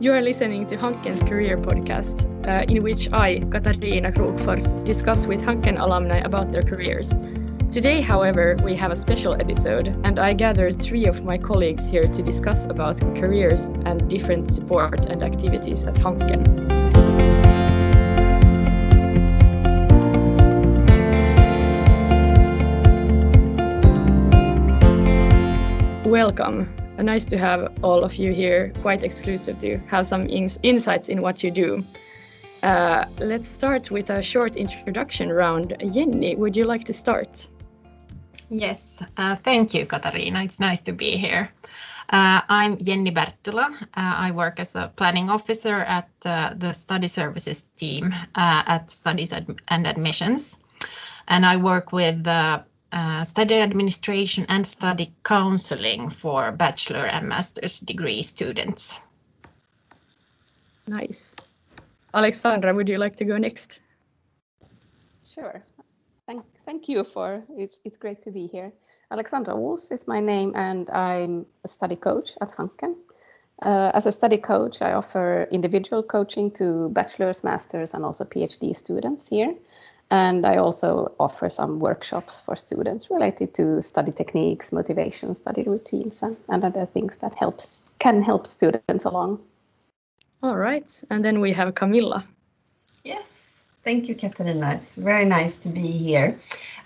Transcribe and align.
You 0.00 0.14
are 0.14 0.22
listening 0.22 0.66
to 0.68 0.78
Hanken's 0.78 1.22
Career 1.22 1.58
Podcast, 1.58 2.24
uh, 2.48 2.64
in 2.72 2.82
which 2.82 3.12
I, 3.12 3.40
Katarina 3.50 4.10
Krokfors, 4.10 4.72
discuss 4.86 5.26
with 5.26 5.42
Hanken 5.42 5.78
alumni 5.78 6.20
about 6.20 6.52
their 6.52 6.62
careers. 6.62 7.14
Today, 7.70 8.00
however, 8.00 8.56
we 8.64 8.74
have 8.76 8.92
a 8.92 8.96
special 8.96 9.34
episode, 9.34 9.88
and 10.04 10.18
I 10.18 10.32
gathered 10.32 10.80
three 10.80 11.04
of 11.04 11.22
my 11.22 11.36
colleagues 11.36 11.86
here 11.86 12.00
to 12.00 12.22
discuss 12.22 12.64
about 12.64 12.98
careers 13.14 13.68
and 13.84 14.08
different 14.08 14.48
support 14.48 15.04
and 15.04 15.22
activities 15.22 15.84
at 15.84 15.96
Hanken. 15.96 16.46
Welcome 26.06 26.79
nice 27.02 27.24
to 27.26 27.38
have 27.38 27.72
all 27.82 28.04
of 28.04 28.14
you 28.16 28.32
here, 28.32 28.72
quite 28.82 29.04
exclusive 29.04 29.58
to 29.60 29.78
have 29.88 30.06
some 30.06 30.26
in 30.26 30.48
insights 30.62 31.08
in 31.08 31.22
what 31.22 31.42
you 31.42 31.50
do. 31.50 31.84
Uh, 32.62 33.06
let's 33.18 33.48
start 33.48 33.90
with 33.90 34.10
a 34.10 34.22
short 34.22 34.56
introduction 34.56 35.32
round. 35.32 35.76
Jennie, 35.92 36.36
would 36.36 36.56
you 36.56 36.64
like 36.64 36.84
to 36.84 36.92
start? 36.92 37.48
Yes, 38.50 39.02
uh, 39.16 39.36
thank 39.36 39.72
you, 39.74 39.86
Katarina. 39.86 40.42
It's 40.42 40.60
nice 40.60 40.80
to 40.82 40.92
be 40.92 41.16
here. 41.16 41.50
Uh, 42.10 42.40
I'm 42.48 42.76
Jennie 42.76 43.12
Bertula. 43.12 43.72
Uh, 43.80 43.86
I 43.94 44.32
work 44.32 44.58
as 44.58 44.74
a 44.74 44.90
planning 44.96 45.30
officer 45.30 45.82
at 45.82 46.10
uh, 46.24 46.54
the 46.56 46.72
study 46.72 47.06
services 47.06 47.62
team 47.62 48.12
uh, 48.34 48.62
at 48.66 48.90
Studies 48.90 49.32
Ad 49.32 49.46
and 49.68 49.86
Admissions. 49.86 50.58
And 51.28 51.46
I 51.46 51.56
work 51.56 51.92
with 51.92 52.24
uh, 52.92 53.24
study 53.24 53.54
administration 53.54 54.46
and 54.48 54.66
study 54.66 55.12
counseling 55.24 56.10
for 56.10 56.52
bachelor 56.52 57.06
and 57.06 57.28
master's 57.28 57.80
degree 57.80 58.22
students. 58.22 58.98
Nice. 60.86 61.36
Alexandra, 62.14 62.74
would 62.74 62.88
you 62.88 62.98
like 62.98 63.16
to 63.16 63.24
go 63.24 63.38
next? 63.38 63.80
Sure. 65.24 65.62
Thank, 66.26 66.44
thank 66.66 66.88
you 66.88 67.04
for 67.04 67.42
it's 67.56 67.80
it's 67.84 67.96
great 67.96 68.22
to 68.22 68.30
be 68.30 68.46
here. 68.48 68.72
Alexandra 69.12 69.54
Wolss 69.56 69.90
is 69.90 70.06
my 70.06 70.20
name, 70.20 70.52
and 70.54 70.88
I'm 70.90 71.44
a 71.64 71.68
study 71.68 71.96
coach 71.96 72.36
at 72.40 72.50
Hanken. 72.52 72.94
Uh, 73.62 73.90
as 73.92 74.06
a 74.06 74.12
study 74.12 74.38
coach, 74.38 74.80
I 74.80 74.92
offer 74.92 75.48
individual 75.50 76.02
coaching 76.02 76.50
to 76.52 76.88
bachelor's, 76.90 77.42
master's, 77.42 77.92
and 77.92 78.04
also 78.04 78.24
PhD 78.24 78.74
students 78.74 79.26
here. 79.26 79.52
And 80.10 80.44
I 80.44 80.56
also 80.56 81.14
offer 81.20 81.48
some 81.48 81.78
workshops 81.78 82.40
for 82.40 82.56
students 82.56 83.10
related 83.10 83.54
to 83.54 83.80
study 83.80 84.10
techniques, 84.10 84.72
motivation, 84.72 85.34
study 85.34 85.62
routines, 85.62 86.22
and, 86.22 86.36
and 86.48 86.64
other 86.64 86.86
things 86.86 87.18
that 87.18 87.34
helps 87.36 87.82
can 88.00 88.22
help 88.22 88.46
students 88.46 89.04
along. 89.04 89.40
All 90.42 90.56
right. 90.56 91.02
And 91.10 91.24
then 91.24 91.40
we 91.40 91.52
have 91.52 91.74
Camilla. 91.74 92.24
Yes, 93.04 93.68
thank 93.84 94.08
you, 94.08 94.14
Katarina. 94.14 94.72
It's 94.74 94.94
very 94.94 95.24
nice 95.24 95.58
to 95.58 95.68
be 95.68 95.86
here. 95.86 96.38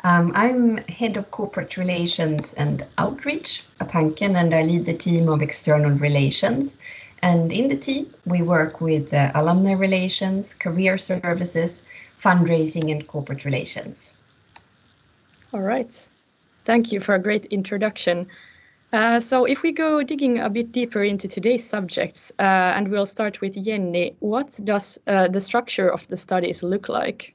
Um, 0.04 0.32
I'm 0.34 0.76
head 0.88 1.16
of 1.16 1.30
corporate 1.30 1.76
relations 1.76 2.52
and 2.54 2.82
outreach 2.98 3.64
at 3.80 3.88
Hanken, 3.88 4.36
and 4.36 4.52
I 4.52 4.62
lead 4.62 4.84
the 4.84 4.94
team 4.94 5.28
of 5.28 5.40
external 5.40 5.92
relations. 5.92 6.78
And 7.22 7.52
in 7.52 7.68
the 7.68 7.76
team, 7.76 8.12
we 8.26 8.42
work 8.42 8.82
with 8.82 9.14
uh, 9.14 9.32
alumni 9.34 9.72
relations, 9.72 10.52
career 10.52 10.98
services, 10.98 11.82
fundraising 12.24 12.90
and 12.90 13.06
corporate 13.06 13.44
relations. 13.44 14.14
All 15.52 15.60
right. 15.60 16.08
Thank 16.64 16.92
you 16.92 17.00
for 17.00 17.14
a 17.14 17.18
great 17.18 17.44
introduction. 17.46 18.26
Uh, 18.92 19.20
so 19.20 19.44
if 19.44 19.62
we 19.62 19.72
go 19.72 20.02
digging 20.02 20.38
a 20.38 20.48
bit 20.48 20.72
deeper 20.72 21.02
into 21.02 21.28
today's 21.28 21.68
subjects, 21.68 22.32
uh, 22.38 22.76
and 22.76 22.88
we'll 22.88 23.06
start 23.06 23.40
with 23.40 23.62
Jennie, 23.64 24.14
what 24.20 24.58
does 24.64 24.98
uh, 25.06 25.28
the 25.28 25.40
structure 25.40 25.92
of 25.92 26.06
the 26.08 26.16
studies 26.16 26.62
look 26.62 26.88
like? 26.88 27.34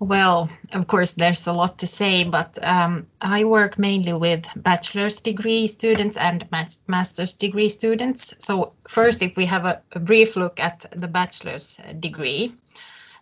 Well, 0.00 0.48
of 0.72 0.86
course, 0.86 1.12
there's 1.12 1.46
a 1.46 1.52
lot 1.52 1.78
to 1.78 1.86
say, 1.86 2.24
but 2.24 2.58
um, 2.62 3.06
I 3.20 3.44
work 3.44 3.78
mainly 3.78 4.14
with 4.14 4.46
bachelor's 4.56 5.20
degree 5.20 5.66
students 5.66 6.16
and 6.16 6.48
master's 6.88 7.34
degree 7.34 7.68
students. 7.68 8.34
So 8.38 8.72
first, 8.88 9.22
if 9.22 9.36
we 9.36 9.44
have 9.44 9.66
a, 9.66 9.80
a 9.92 10.00
brief 10.00 10.36
look 10.36 10.58
at 10.58 10.86
the 10.96 11.08
bachelor's 11.08 11.78
degree, 12.00 12.54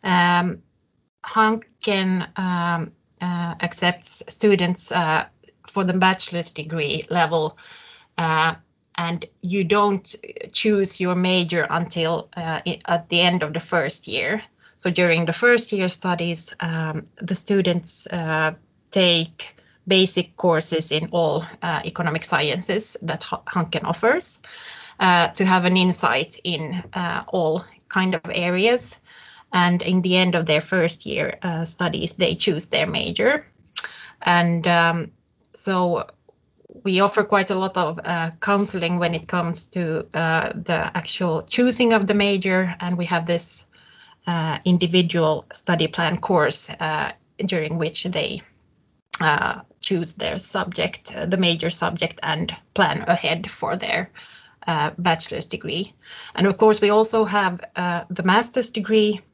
um, 0.04 0.62
Hanken 1.24 2.26
um, 2.38 2.92
uh, 3.20 3.54
accepts 3.60 4.22
students 4.28 4.92
uh, 4.92 5.26
for 5.66 5.84
the 5.84 5.92
bachelor's 5.92 6.50
degree 6.50 7.04
level 7.10 7.58
uh, 8.16 8.54
and 8.96 9.26
you 9.40 9.64
don't 9.64 10.16
choose 10.52 11.00
your 11.00 11.14
major 11.14 11.66
until 11.70 12.28
uh, 12.36 12.60
at 12.86 13.08
the 13.08 13.20
end 13.20 13.42
of 13.42 13.52
the 13.52 13.60
first 13.60 14.08
year. 14.08 14.42
So 14.76 14.90
during 14.90 15.26
the 15.26 15.32
first 15.32 15.72
year 15.72 15.88
studies, 15.88 16.54
um, 16.60 17.04
the 17.20 17.34
students 17.34 18.06
uh, 18.08 18.52
take 18.90 19.56
basic 19.86 20.36
courses 20.36 20.90
in 20.92 21.08
all 21.12 21.44
uh, 21.62 21.80
economic 21.84 22.24
sciences 22.24 22.96
that 23.02 23.22
Hanken 23.22 23.84
offers 23.84 24.40
to 25.00 25.44
have 25.44 25.64
an 25.64 25.76
insight 25.76 26.38
in 26.44 26.82
all 27.28 27.64
kind 27.88 28.14
of 28.14 28.20
areas 28.34 28.98
and 29.52 29.82
in 29.82 30.02
the 30.02 30.16
end 30.16 30.34
of 30.34 30.46
their 30.46 30.60
first 30.60 31.06
year 31.06 31.38
uh, 31.42 31.64
studies, 31.64 32.14
they 32.14 32.34
choose 32.34 32.68
their 32.68 32.86
major. 32.86 33.46
And 34.22 34.66
um, 34.66 35.10
so 35.54 36.06
we 36.84 37.00
offer 37.00 37.24
quite 37.24 37.50
a 37.50 37.54
lot 37.54 37.76
of 37.76 37.98
uh, 38.04 38.30
counseling 38.40 38.98
when 38.98 39.14
it 39.14 39.28
comes 39.28 39.64
to 39.64 40.06
uh, 40.14 40.52
the 40.54 40.90
actual 40.96 41.42
choosing 41.42 41.92
of 41.92 42.06
the 42.06 42.14
major, 42.14 42.74
and 42.80 42.98
we 42.98 43.04
have 43.06 43.26
this 43.26 43.66
uh, 44.26 44.58
individual 44.64 45.46
study 45.52 45.86
plan 45.86 46.18
course 46.18 46.68
uh, 46.80 47.10
during 47.46 47.78
which 47.78 48.04
they 48.04 48.42
uh, 49.20 49.60
choose 49.80 50.14
their 50.14 50.38
subject, 50.38 51.12
the 51.30 51.36
major 51.36 51.70
subject, 51.70 52.20
and 52.22 52.54
plan 52.74 53.02
ahead 53.08 53.50
for 53.50 53.76
their 53.76 54.10
bachelor's 54.98 55.46
degree. 55.46 55.94
And 56.34 56.46
of 56.46 56.58
course, 56.58 56.80
we 56.82 56.90
also 56.90 57.24
have 57.24 57.60
the 58.10 58.22
master's 58.22 58.68
degree, 58.68 59.18
uh, 59.18 59.27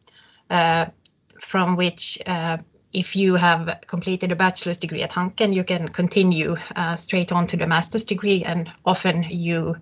from 0.48 1.76
which 1.76 2.18
uh, 2.26 2.58
if 2.92 3.16
you 3.16 3.34
have 3.34 3.80
completed 3.86 4.30
a 4.32 4.36
bachelor's 4.36 4.78
degree 4.78 5.02
at 5.02 5.12
Hanken, 5.12 5.52
you 5.52 5.64
can 5.64 5.88
continue 5.88 6.56
uh, 6.76 6.96
straight 6.96 7.32
on 7.32 7.46
to 7.48 7.56
the 7.56 7.66
master's 7.66 8.04
degree, 8.04 8.44
and 8.44 8.70
often 8.84 9.24
you 9.24 9.76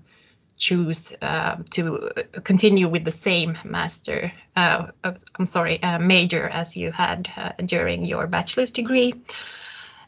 choose 0.56 1.12
uh, 1.22 1.56
to 1.70 2.10
continue 2.44 2.88
with 2.88 3.04
the 3.04 3.10
same 3.10 3.56
master, 3.64 4.32
uh, 4.56 4.86
I'm 5.04 5.46
sorry, 5.46 5.82
uh, 5.82 5.98
major 5.98 6.48
as 6.48 6.76
you 6.76 6.92
had 6.92 7.28
during 7.66 8.04
your 8.04 8.26
bachelor's 8.26 8.70
degree. 8.70 9.14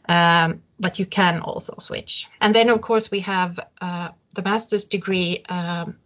Um, 0.07 0.61
but 0.79 0.99
you 0.99 1.05
can 1.05 1.39
also 1.39 1.73
switch. 1.79 2.27
And 2.39 2.53
then, 2.53 2.69
of 2.69 2.81
course, 2.81 3.09
we 3.09 3.19
have 3.21 3.59
the 3.81 4.41
master's 4.43 4.85
degree 4.85 5.43
um, 5.49 5.97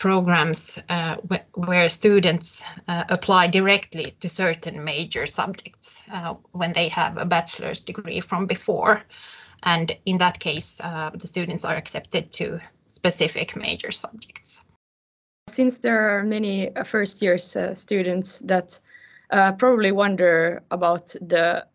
programs 0.00 0.78
uh, 0.88 1.16
where 1.54 1.88
students 1.90 2.64
uh, 2.88 3.04
apply 3.10 3.46
directly 3.46 4.14
to 4.18 4.28
certain 4.30 4.82
major 4.82 5.26
subjects 5.26 6.02
uh, 6.10 6.34
when 6.52 6.72
they 6.72 6.88
have 6.88 7.18
a 7.18 7.26
bachelor's 7.26 7.80
degree 7.80 8.18
from 8.18 8.46
before. 8.46 9.02
And 9.62 9.94
in 10.06 10.16
that 10.16 10.40
case, 10.40 10.80
uh, 10.82 11.10
the 11.10 11.26
students 11.26 11.66
are 11.66 11.76
accepted 11.76 12.32
to 12.32 12.58
specific 12.88 13.54
major 13.54 13.92
subjects. 13.92 14.62
Since 15.50 15.78
there 15.78 16.18
are 16.18 16.24
many 16.24 16.74
uh, 16.74 16.82
first 16.82 17.20
years 17.20 17.54
uh, 17.54 17.74
students 17.74 18.38
that 18.46 18.80
probably 19.58 19.92
wonder 19.92 20.62
about 20.70 21.08
the 21.20 21.66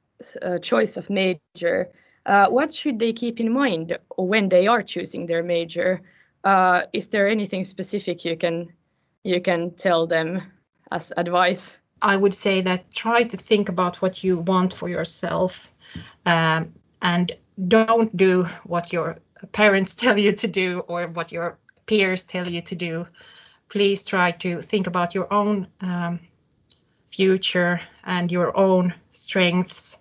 choice 0.62 0.98
of 0.98 1.10
major, 1.10 1.90
what 2.26 2.74
should 2.74 2.98
they 2.98 3.14
keep 3.14 3.40
in 3.40 3.54
mind 3.54 3.98
when 4.18 4.50
they 4.50 4.66
are 4.66 4.82
choosing 4.82 5.28
their 5.28 5.44
major? 5.44 6.02
Uh, 6.46 6.84
is 6.94 7.08
there 7.08 7.28
anything 7.28 7.64
specific 7.64 8.24
you 8.24 8.38
can 8.38 8.72
you 9.24 9.42
can 9.42 9.72
tell 9.72 10.08
them 10.08 10.42
as 10.92 11.12
advice? 11.18 11.78
I 12.02 12.16
would 12.16 12.36
say 12.36 12.62
that 12.62 12.94
try 12.94 13.24
to 13.24 13.38
think 13.38 13.70
about 13.70 14.02
what 14.02 14.24
you 14.24 14.38
want 14.38 14.74
for 14.74 14.88
yourself, 14.88 15.72
um, 16.26 16.74
and 17.02 17.32
don't 17.68 18.16
do 18.16 18.44
what 18.64 18.94
your 18.94 19.18
parents 19.52 19.96
tell 20.04 20.18
you 20.18 20.34
to 20.34 20.48
do 20.48 20.82
or 20.88 21.08
what 21.08 21.32
your 21.32 21.58
peers 21.88 22.24
tell 22.24 22.48
you 22.48 22.62
to 22.62 22.76
do. 22.76 23.08
Please 23.70 24.04
try 24.04 24.32
to 24.32 24.62
think 24.62 24.86
about 24.88 25.16
your 25.16 25.32
own 25.34 25.68
um, 25.82 26.20
future 27.10 27.82
and 28.04 28.32
your 28.32 28.56
own 28.56 28.94
strengths 29.12 29.98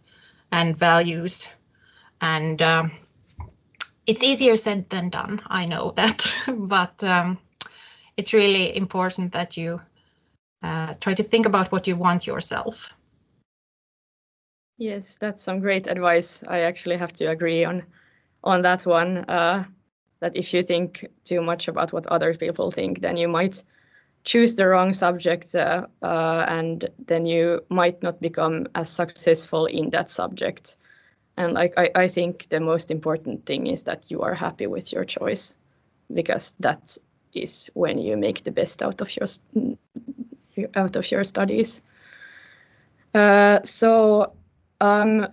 and 0.53 0.77
values 0.77 1.49
and 2.21 2.61
um, 2.61 2.91
it's 4.07 4.23
easier 4.23 4.57
said 4.57 4.89
than 4.91 5.11
done. 5.11 5.41
I 5.47 5.67
know 5.67 5.93
that, 5.97 6.27
but 6.57 7.03
um, 7.05 7.39
it's 8.17 8.33
really 8.33 8.77
important 8.77 9.33
that 9.33 9.57
you 9.57 9.81
uh, 10.63 10.95
try 11.01 11.15
to 11.15 11.23
think 11.23 11.47
about 11.47 11.73
what 11.73 11.87
you 11.87 11.97
want 11.97 12.27
yourself. 12.27 12.95
Yes, 14.79 15.17
that's 15.17 15.43
some 15.43 15.61
great 15.61 15.87
advice. 15.87 16.43
I 16.49 16.61
actually 16.61 16.97
have 16.97 17.13
to 17.15 17.27
agree 17.27 17.65
on 17.65 17.85
on 18.43 18.63
that 18.63 18.85
one. 18.87 19.19
Uh, 19.19 19.65
that 20.21 20.37
if 20.37 20.55
you 20.55 20.63
think 20.63 21.07
too 21.25 21.43
much 21.43 21.69
about 21.69 21.93
what 21.93 22.07
other 22.07 22.35
people 22.35 22.71
think, 22.71 23.01
then 23.01 23.17
you 23.17 23.29
might 23.29 23.63
choose 24.25 24.55
the 24.55 24.67
wrong 24.67 24.93
subject 24.93 25.55
uh, 25.55 25.87
uh, 26.03 26.47
and 26.49 26.89
then 27.07 27.27
you 27.27 27.61
might 27.69 28.03
not 28.03 28.21
become 28.21 28.67
as 28.75 28.89
successful 28.89 29.67
in 29.67 29.91
that 29.91 30.11
subject. 30.11 30.77
And 31.37 31.53
like 31.55 31.75
I, 31.77 31.91
I 31.95 32.09
think 32.09 32.49
the 32.49 32.61
most 32.61 32.91
important 32.91 33.47
thing 33.47 33.67
is 33.67 33.85
that 33.85 34.11
you 34.11 34.23
are 34.23 34.35
happy 34.35 34.67
with 34.67 34.93
your 34.93 35.05
choice 35.05 35.55
because 36.13 36.55
that 36.61 36.97
is 37.33 37.71
when 37.75 37.99
you 37.99 38.17
make 38.17 38.45
the 38.45 38.51
best 38.53 38.83
out 38.83 39.01
of 39.01 39.17
your 39.17 39.27
out 40.77 40.97
of 40.97 41.11
your 41.11 41.25
studies. 41.25 41.83
Uh, 43.15 43.61
so 43.63 44.33
um, 44.81 45.27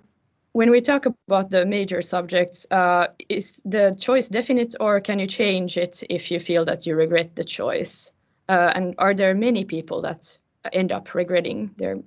when 0.53 0.69
we 0.69 0.81
talk 0.81 1.05
about 1.05 1.51
the 1.51 1.65
major 1.65 2.01
subjects, 2.01 2.67
uh, 2.71 3.07
is 3.29 3.61
the 3.65 3.95
choice 3.99 4.27
definite 4.27 4.75
or 4.79 4.99
can 4.99 5.19
you 5.19 5.27
change 5.27 5.77
it 5.77 6.03
if 6.09 6.31
you 6.31 6.39
feel 6.39 6.65
that 6.65 6.85
you 6.85 6.95
regret 6.95 7.35
the 7.35 7.43
choice? 7.43 8.11
Uh, 8.49 8.71
and 8.75 8.95
are 8.97 9.13
there 9.13 9.33
many 9.33 9.63
people 9.63 10.01
that 10.01 10.37
end 10.73 10.91
up 10.91 11.13
regretting 11.13 11.71
their 11.77 11.97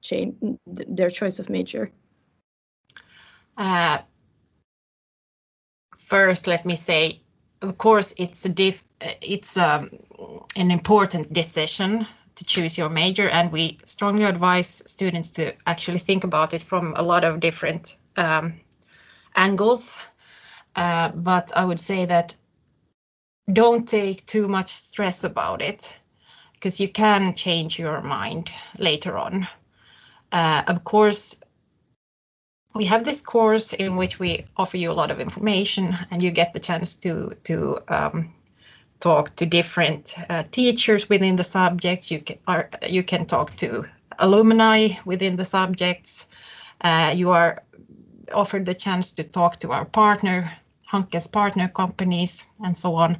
change, 0.00 0.34
their 0.66 1.10
choice 1.10 1.38
of 1.38 1.50
major? 1.50 1.90
Uh, 3.56 3.98
first, 5.96 6.46
let 6.46 6.64
me 6.64 6.76
say, 6.76 7.20
of 7.62 7.78
course, 7.78 8.14
it's 8.16 8.44
a 8.44 8.48
diff, 8.48 8.84
it's 9.00 9.56
um, 9.56 9.90
an 10.56 10.70
important 10.70 11.32
decision 11.32 12.06
to 12.34 12.44
choose 12.44 12.78
your 12.78 12.88
major 12.88 13.28
and 13.28 13.52
we 13.52 13.76
strongly 13.84 14.24
advise 14.24 14.82
students 14.90 15.30
to 15.30 15.52
actually 15.66 15.98
think 15.98 16.24
about 16.24 16.54
it 16.54 16.62
from 16.62 16.94
a 16.96 17.02
lot 17.02 17.24
of 17.24 17.40
different 17.40 17.96
um, 18.16 18.54
angles. 19.36 19.98
Uh, 20.76 21.10
but 21.10 21.50
I 21.56 21.64
would 21.64 21.80
say 21.80 22.06
that 22.06 22.34
don't 23.52 23.86
take 23.88 24.24
too 24.26 24.48
much 24.48 24.68
stress 24.72 25.24
about 25.24 25.60
it 25.62 25.98
because 26.54 26.80
you 26.80 26.88
can 26.88 27.34
change 27.34 27.78
your 27.78 28.00
mind 28.02 28.50
later 28.78 29.18
on. 29.18 29.46
Uh, 30.32 30.62
of 30.68 30.84
course, 30.84 31.36
we 32.74 32.84
have 32.84 33.04
this 33.04 33.20
course 33.20 33.72
in 33.72 33.96
which 33.96 34.18
we 34.18 34.44
offer 34.56 34.76
you 34.76 34.90
a 34.90 34.94
lot 35.00 35.10
of 35.10 35.20
information 35.20 35.96
and 36.10 36.22
you 36.22 36.30
get 36.30 36.52
the 36.52 36.60
chance 36.60 36.94
to 36.94 37.36
to 37.44 37.78
um, 37.88 38.32
talk 39.00 39.34
to 39.36 39.46
different 39.46 40.14
uh, 40.28 40.44
teachers 40.52 41.08
within 41.08 41.36
the 41.36 41.44
subjects. 41.44 42.10
You 42.10 42.20
can, 42.20 42.38
are, 42.46 42.68
you 42.88 43.02
can 43.02 43.26
talk 43.26 43.56
to 43.56 43.86
alumni 44.18 44.88
within 45.04 45.36
the 45.36 45.44
subjects. 45.44 46.26
Uh, 46.82 47.12
you 47.14 47.30
are 47.30 47.62
offered 48.32 48.66
the 48.66 48.74
chance 48.74 49.10
to 49.12 49.24
talk 49.24 49.58
to 49.60 49.72
our 49.72 49.84
partner, 49.84 50.52
Hanken's 50.90 51.26
partner 51.26 51.68
companies, 51.68 52.46
and 52.64 52.76
so 52.76 52.94
on. 52.94 53.18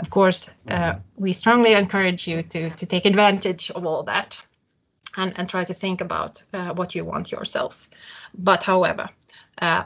Of 0.00 0.10
course, 0.10 0.48
uh, 0.68 0.94
we 1.16 1.32
strongly 1.34 1.72
encourage 1.74 2.26
you 2.26 2.42
to, 2.42 2.70
to 2.70 2.86
take 2.86 3.04
advantage 3.04 3.70
of 3.72 3.84
all 3.84 4.02
that 4.04 4.40
and, 5.16 5.32
and 5.36 5.48
try 5.48 5.64
to 5.64 5.74
think 5.74 6.00
about 6.00 6.42
uh, 6.52 6.72
what 6.74 6.94
you 6.94 7.04
want 7.04 7.32
yourself. 7.32 7.88
But 8.34 8.62
however, 8.62 9.08
uh, 9.60 9.84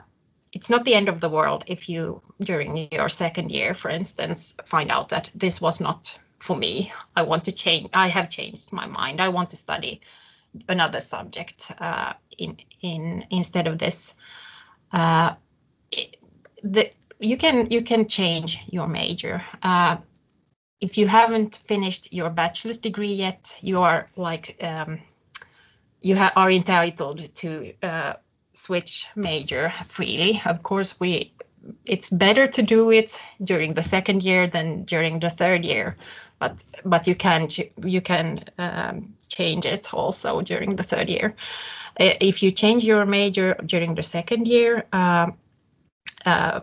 it's 0.53 0.71
not 0.71 0.85
the 0.85 0.95
end 0.95 1.09
of 1.09 1.21
the 1.21 1.29
world 1.29 1.65
if 1.67 1.89
you, 1.89 2.23
during 2.41 2.89
your 2.93 3.09
second 3.09 3.51
year, 3.51 3.75
for 3.75 3.91
instance, 3.91 4.57
find 4.65 4.91
out 4.91 5.09
that 5.09 5.31
this 5.35 5.61
was 5.61 5.81
not 5.81 6.19
for 6.39 6.57
me. 6.57 6.93
I 7.17 7.23
want 7.23 7.45
to 7.45 7.53
change. 7.53 7.89
I 7.93 8.07
have 8.09 8.29
changed 8.29 8.73
my 8.73 8.87
mind. 8.87 9.21
I 9.21 9.29
want 9.29 9.51
to 9.51 9.57
study 9.57 10.01
another 10.69 11.01
subject 11.01 11.73
uh, 11.81 12.13
in 12.39 12.57
in 12.83 13.27
instead 13.31 13.67
of 13.67 13.79
this. 13.79 14.15
Uh, 14.93 15.35
the 16.63 16.91
you 17.19 17.37
can 17.37 17.71
you 17.71 17.83
can 17.83 18.07
change 18.07 18.59
your 18.67 18.87
major. 18.87 19.43
Uh, 19.63 19.97
if 20.81 20.99
you 20.99 21.09
haven't 21.09 21.57
finished 21.57 22.13
your 22.13 22.31
bachelor's 22.31 22.79
degree 22.79 23.13
yet, 23.13 23.57
you 23.61 23.81
are 23.81 24.07
like 24.17 24.57
um, 24.63 25.01
you 26.05 26.19
are 26.37 26.51
entitled 26.51 27.35
to 27.35 27.73
uh, 27.83 28.13
switch 28.53 29.07
major 29.17 29.73
freely. 29.89 30.41
Of 30.45 30.63
course, 30.63 31.01
we 31.01 31.33
it's 31.87 32.11
better 32.11 32.47
to 32.47 32.63
do 32.63 32.91
it 32.91 33.25
during 33.43 33.73
the 33.73 33.83
second 33.83 34.23
year 34.23 34.47
than 34.47 34.85
during 34.85 35.21
the 35.21 35.31
third 35.31 35.65
year, 35.65 35.97
but 36.39 36.63
but 36.85 37.07
you 37.07 37.15
can 37.15 37.49
you 37.83 38.03
can 38.03 38.45
um, 38.59 39.03
change 39.29 39.65
it 39.65 39.95
also 39.95 40.43
during 40.43 40.77
the 40.77 40.83
third 40.83 41.09
year. 41.09 41.35
If 41.99 42.43
you 42.43 42.51
change 42.51 42.85
your 42.85 43.07
major 43.07 43.55
during 43.65 43.95
the 43.95 44.03
second 44.03 44.47
year, 44.47 44.85
uh, 44.93 45.31
uh, 46.27 46.61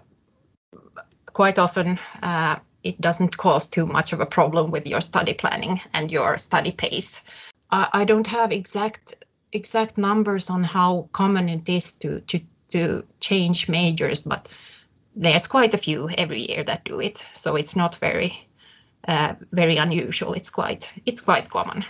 quite 1.34 1.58
often 1.58 1.98
uh, 2.22 2.58
it 2.84 3.02
doesn't 3.02 3.38
cause 3.38 3.68
too 3.68 3.88
much 3.88 4.14
of 4.14 4.20
a 4.20 4.26
problem 4.26 4.70
with 4.70 4.86
your 4.86 5.02
study 5.02 5.34
planning 5.34 5.82
and 5.94 6.12
your 6.12 6.38
study 6.38 6.72
pace. 6.72 7.24
I 7.74 8.04
don't 8.04 8.28
have 8.28 8.52
exact 8.52 9.16
exact 9.54 9.98
numbers 9.98 10.50
on 10.50 10.64
how 10.64 11.10
common 11.12 11.50
it 11.50 11.68
is 11.70 11.92
to 11.94 12.20
to 12.22 12.40
to 12.70 13.04
change 13.20 13.68
majors, 13.70 14.22
but 14.22 14.50
there's 15.16 15.48
quite 15.48 15.74
a 15.74 15.78
few 15.78 16.10
every 16.18 16.50
year 16.50 16.64
that 16.64 16.86
do 16.86 17.02
it. 17.02 17.26
So 17.34 17.56
it's 17.56 17.76
not 17.76 17.96
very 17.96 18.34
uh, 19.08 19.34
very 19.52 19.78
unusual. 19.78 20.34
It's 20.34 20.50
quite 20.50 20.94
it's 21.06 21.22
quite 21.22 21.50
common. 21.50 21.84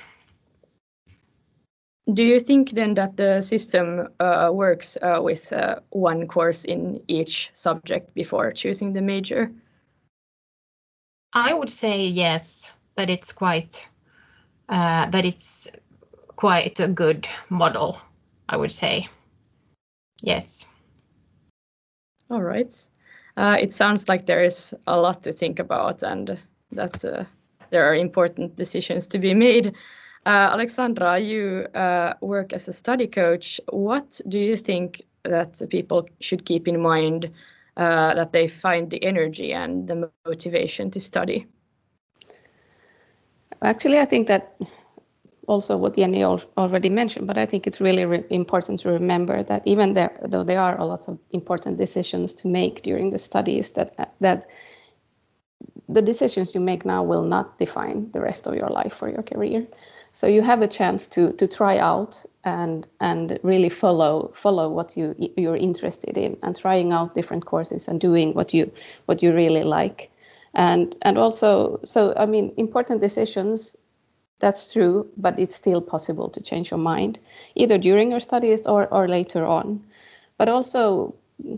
Do 2.14 2.24
you 2.24 2.40
think 2.40 2.72
then 2.72 2.96
that 2.96 3.16
the 3.18 3.42
system 3.42 4.08
uh, 4.20 4.50
works 4.52 4.98
uh, 5.02 5.22
with 5.22 5.54
uh, 5.54 5.80
one 5.92 6.28
course 6.28 6.66
in 6.66 7.00
each 7.08 7.50
subject 7.54 8.14
before 8.16 8.52
choosing 8.52 8.94
the 8.94 9.02
major? 9.02 9.52
I 11.34 11.54
would 11.54 11.70
say 11.70 12.06
yes, 12.08 12.72
that 12.96 13.10
it's 13.10 13.32
quite 13.32 13.88
uh, 14.70 15.06
that 15.10 15.26
it's 15.26 15.70
quite 16.42 16.80
a 16.80 16.88
good 16.88 17.28
model, 17.50 18.02
I 18.50 18.58
would 18.58 18.72
say. 18.72 19.08
Yes. 20.24 20.66
All 22.32 22.42
right. 22.42 22.74
Uh, 23.38 23.58
it 23.62 23.72
sounds 23.72 24.10
like 24.10 24.26
there 24.26 24.44
is 24.44 24.74
a 24.88 25.00
lot 25.00 25.22
to 25.22 25.34
think 25.34 25.60
about 25.60 26.02
and 26.02 26.40
that 26.72 27.06
uh, 27.06 27.26
there 27.70 27.86
are 27.86 27.94
important 27.94 28.56
decisions 28.56 29.06
to 29.08 29.20
be 29.20 29.36
made. 29.36 29.68
Uh, 30.26 30.50
Alexandra, 30.54 31.20
you 31.20 31.68
uh, 31.76 32.14
work 32.22 32.54
as 32.54 32.68
a 32.68 32.74
study 32.74 33.06
coach. 33.06 33.62
What 33.70 34.20
do 34.28 34.40
you 34.40 34.58
think 34.58 35.04
that 35.24 35.62
people 35.70 36.10
should 36.22 36.46
keep 36.46 36.68
in 36.68 36.82
mind 36.82 37.30
uh, 37.78 38.16
that 38.16 38.34
they 38.34 38.48
find 38.48 38.90
the 38.90 39.04
energy 39.04 39.54
and 39.54 39.88
the 39.88 40.10
motivation 40.26 40.90
to 40.90 41.00
study? 41.00 41.46
Actually, 43.62 44.00
I 44.00 44.06
think 44.06 44.28
that 44.28 44.56
also 45.52 45.76
what 45.76 45.96
Jennie 45.96 46.24
already 46.24 46.90
mentioned, 46.90 47.28
but 47.28 47.38
I 47.38 47.46
think 47.46 47.68
it's 47.68 47.82
really 47.82 48.24
important 48.30 48.80
to 48.80 48.90
remember 48.90 49.44
that 49.44 49.62
even 49.66 49.94
there, 49.94 50.18
though 50.24 50.44
there 50.44 50.62
are 50.62 50.80
a 50.80 50.86
lot 50.86 51.10
of 51.10 51.20
important 51.32 51.78
decisions 51.78 52.34
to 52.36 52.48
make 52.48 52.82
during 52.84 53.10
the 53.12 53.20
studies, 53.20 53.72
that 53.72 54.16
that 54.22 54.50
the 55.90 56.02
decisions 56.02 56.56
you 56.56 56.62
make 56.62 56.86
now 56.86 57.04
will 57.04 57.24
not 57.24 57.58
define 57.60 58.10
the 58.14 58.22
rest 58.22 58.48
of 58.48 58.56
your 58.56 58.70
life 58.70 59.04
or 59.04 59.10
your 59.10 59.24
career. 59.24 59.68
So 60.14 60.26
you 60.28 60.42
have 60.42 60.62
a 60.62 60.68
chance 60.68 61.08
to 61.16 61.34
to 61.34 61.48
try 61.48 61.78
out 61.78 62.26
and 62.44 62.88
and 63.00 63.38
really 63.44 63.70
follow 63.70 64.32
follow 64.34 64.70
what 64.70 64.98
you 64.98 65.16
you're 65.38 65.62
interested 65.70 66.18
in 66.18 66.38
and 66.44 66.56
trying 66.56 66.94
out 66.94 67.14
different 67.14 67.46
courses 67.46 67.88
and 67.90 68.00
doing 68.00 68.34
what 68.34 68.54
you 68.54 68.72
what 69.08 69.22
you 69.24 69.34
really 69.34 69.64
like 69.64 70.12
and 70.54 70.96
and 71.02 71.18
also 71.18 71.80
so 71.84 72.14
i 72.18 72.26
mean 72.26 72.52
important 72.58 73.02
decisions 73.02 73.78
that's 74.42 74.74
true, 74.74 75.08
but 75.18 75.40
it's 75.40 75.56
still 75.56 75.82
possible 75.82 76.30
to 76.30 76.42
change 76.42 76.72
your 76.72 76.80
mind, 76.80 77.20
either 77.56 77.78
during 77.78 78.12
your 78.12 78.20
studies 78.20 78.66
or, 78.68 78.88
or 78.94 79.08
later 79.08 79.46
on. 79.46 79.82
But 80.38 80.50
also 80.50 81.16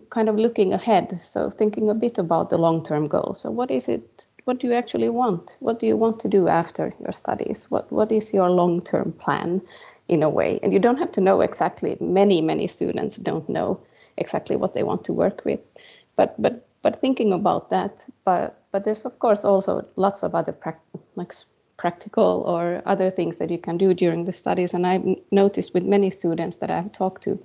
kind 0.10 0.30
of 0.30 0.36
looking 0.36 0.74
ahead, 0.74 1.20
so 1.22 1.50
thinking 1.50 1.90
a 1.90 1.94
bit 1.94 2.18
about 2.18 2.50
the 2.50 2.58
long-term 2.58 3.08
goal. 3.08 3.34
So 3.34 3.50
what 3.52 3.72
is 3.72 3.88
it, 3.88 4.28
what 4.46 4.60
do 4.60 4.68
you 4.68 4.74
actually 4.74 5.10
want? 5.10 5.58
What 5.60 5.80
do 5.80 5.88
you 5.88 5.98
want 5.98 6.20
to 6.22 6.28
do 6.28 6.48
after 6.48 6.94
your 7.00 7.12
studies? 7.12 7.72
What, 7.72 7.92
what 7.92 8.12
is 8.12 8.34
your 8.34 8.50
long-term 8.50 9.14
plan 9.14 9.62
in 10.08 10.24
a 10.24 10.30
way? 10.30 10.60
And 10.64 10.74
you 10.74 10.80
don't 10.80 11.00
have 11.00 11.12
to 11.14 11.22
know 11.22 11.42
exactly, 11.42 11.98
many, 12.00 12.42
many 12.42 12.68
students 12.68 13.18
don't 13.18 13.48
know 13.50 13.80
exactly 14.18 14.56
what 14.56 14.74
they 14.74 14.84
want 14.84 15.04
to 15.06 15.14
work 15.14 15.42
with. 15.46 15.60
But, 16.16 16.40
but, 16.42 16.68
but 16.82 17.02
thinking 17.02 17.34
about 17.34 17.70
that, 17.70 18.08
but, 18.26 18.62
but 18.72 18.86
there's 18.86 19.06
of 19.06 19.18
course 19.20 19.44
also 19.46 19.86
lots 19.96 20.24
of 20.24 20.36
other 20.36 20.56
like 21.16 21.34
practical 21.78 22.44
or 22.46 22.82
other 22.86 23.10
things 23.10 23.38
that 23.38 23.50
you 23.50 23.58
can 23.58 23.78
do 23.78 23.94
during 23.94 24.26
the 24.26 24.32
studies. 24.32 24.74
And 24.74 24.86
I've 24.86 25.06
noticed 25.32 25.74
with 25.74 25.84
many 25.84 26.10
students 26.10 26.58
that 26.58 26.70
I've 26.72 26.92
talked 26.92 27.24
to 27.24 27.40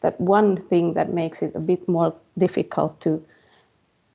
that 0.00 0.20
one 0.20 0.56
thing 0.56 0.94
that 0.94 1.12
makes 1.12 1.42
it 1.42 1.54
a 1.54 1.60
bit 1.60 1.88
more 1.88 2.14
difficult 2.36 3.00
to 3.00 3.22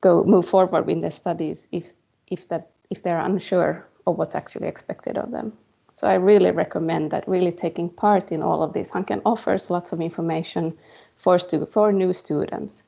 go 0.02 0.24
move 0.24 0.48
forward 0.48 0.90
in 0.90 1.02
their 1.02 1.12
studies 1.12 1.68
if 1.72 1.94
if 2.28 2.48
that 2.48 2.70
if 2.90 3.04
they're 3.04 3.20
unsure 3.20 3.86
of 4.08 4.18
what's 4.18 4.36
actually 4.36 4.68
expected 4.68 5.18
of 5.18 5.32
them. 5.32 5.54
So 5.94 6.08
I 6.08 6.16
really 6.16 6.52
recommend 6.52 7.12
that 7.12 7.28
really 7.28 7.52
taking 7.52 7.90
part 7.90 8.32
in 8.32 8.42
all 8.42 8.64
of 8.64 8.74
this. 8.74 8.90
Hanken 8.90 9.22
offers 9.26 9.70
lots 9.70 9.94
of 9.94 10.02
information 10.02 10.78
for 11.18 11.38
stu- 11.38 11.66
for 11.66 11.92
new 11.92 12.14
students 12.14 12.84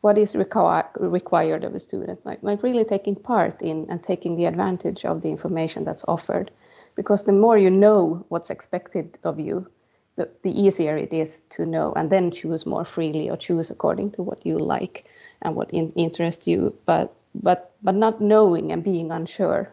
what 0.00 0.16
is 0.16 0.34
require, 0.34 0.88
required 0.98 1.64
of 1.64 1.74
a 1.74 1.78
student, 1.78 2.24
like, 2.24 2.42
like 2.42 2.62
really 2.62 2.84
taking 2.84 3.14
part 3.14 3.60
in 3.60 3.86
and 3.90 4.02
taking 4.02 4.36
the 4.36 4.46
advantage 4.46 5.04
of 5.04 5.20
the 5.22 5.28
information 5.28 5.84
that's 5.84 6.04
offered. 6.08 6.50
Because 6.96 7.24
the 7.24 7.32
more 7.32 7.58
you 7.58 7.70
know 7.70 8.24
what's 8.28 8.50
expected 8.50 9.18
of 9.24 9.38
you, 9.38 9.66
the, 10.16 10.28
the 10.42 10.60
easier 10.60 10.96
it 10.96 11.12
is 11.12 11.42
to 11.50 11.64
know 11.64 11.92
and 11.94 12.10
then 12.10 12.30
choose 12.30 12.66
more 12.66 12.84
freely 12.84 13.30
or 13.30 13.36
choose 13.36 13.70
according 13.70 14.10
to 14.12 14.22
what 14.22 14.44
you 14.44 14.58
like 14.58 15.04
and 15.42 15.54
what 15.54 15.70
in, 15.70 15.92
interests 15.92 16.46
you. 16.46 16.74
But 16.86 17.14
but 17.34 17.72
but 17.82 17.94
not 17.94 18.20
knowing 18.20 18.72
and 18.72 18.82
being 18.82 19.10
unsure. 19.10 19.72